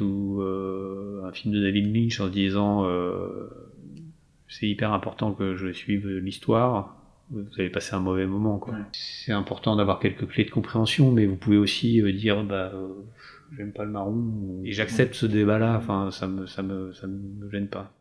ou 0.00 0.42
euh, 0.42 1.22
un 1.24 1.32
film 1.32 1.54
de 1.54 1.62
David 1.62 1.94
Lynch 1.94 2.20
en 2.20 2.26
se 2.26 2.32
disant 2.32 2.86
c'est 4.48 4.68
hyper 4.68 4.92
important 4.92 5.32
que 5.32 5.56
je 5.56 5.72
suive 5.72 6.06
l'histoire, 6.18 7.01
vous 7.32 7.48
allez 7.58 7.70
passer 7.70 7.94
un 7.94 8.00
mauvais 8.00 8.26
moment. 8.26 8.58
Quoi. 8.58 8.74
C'est 8.92 9.32
important 9.32 9.76
d'avoir 9.76 9.98
quelques 9.98 10.26
clés 10.28 10.44
de 10.44 10.50
compréhension, 10.50 11.10
mais 11.10 11.26
vous 11.26 11.36
pouvez 11.36 11.56
aussi 11.56 12.00
euh, 12.00 12.12
dire 12.12 12.44
bah 12.44 12.70
euh, 12.74 12.88
j'aime 13.56 13.72
pas 13.72 13.84
le 13.84 13.90
marron 13.90 14.60
et 14.64 14.72
j'accepte 14.72 15.14
ce 15.14 15.26
débat-là. 15.26 15.76
Enfin, 15.78 16.10
ça 16.10 16.28
me 16.28 16.46
ça 16.46 16.62
me 16.62 16.92
ça 16.92 17.06
me 17.06 17.50
gêne 17.50 17.68
pas. 17.68 17.92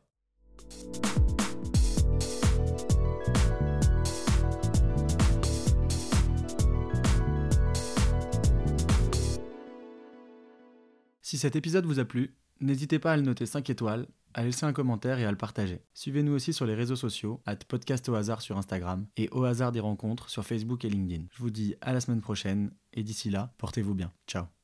Si 11.22 11.38
cet 11.38 11.56
épisode 11.56 11.86
vous 11.86 12.00
a 12.00 12.06
plu, 12.06 12.36
n'hésitez 12.60 13.00
pas 13.00 13.14
à 13.14 13.16
le 13.16 13.24
noter 13.24 13.46
5 13.46 13.70
étoiles 13.70 14.06
à 14.34 14.44
laisser 14.44 14.66
un 14.66 14.74
commentaire 14.74 15.20
et 15.20 15.26
à 15.26 15.32
le 15.32 15.38
partager. 15.38 15.82
Suivez-nous 15.94 16.34
aussi 16.34 16.54
sur 16.54 16.66
les 16.66 16.76
réseaux 16.76 16.96
sociaux, 16.96 17.42
at 17.46 17.56
podcast 17.56 18.08
au 18.10 18.16
hasard 18.16 18.42
sur 18.42 18.58
Instagram 18.58 19.08
et 19.18 19.30
au 19.32 19.44
hasard 19.44 19.72
des 19.72 19.80
rencontres 19.80 20.30
sur 20.30 20.46
Facebook 20.46 20.86
et 20.86 20.90
LinkedIn. 20.90 21.26
Je 21.32 21.40
vous 21.40 21.52
dis 21.52 21.76
à 21.82 21.94
la 21.94 22.02
semaine 22.02 22.22
prochaine 22.22 22.72
et 22.94 23.04
d'ici 23.04 23.30
là, 23.30 23.54
portez-vous 23.58 23.96
bien. 23.96 24.12
Ciao 24.28 24.61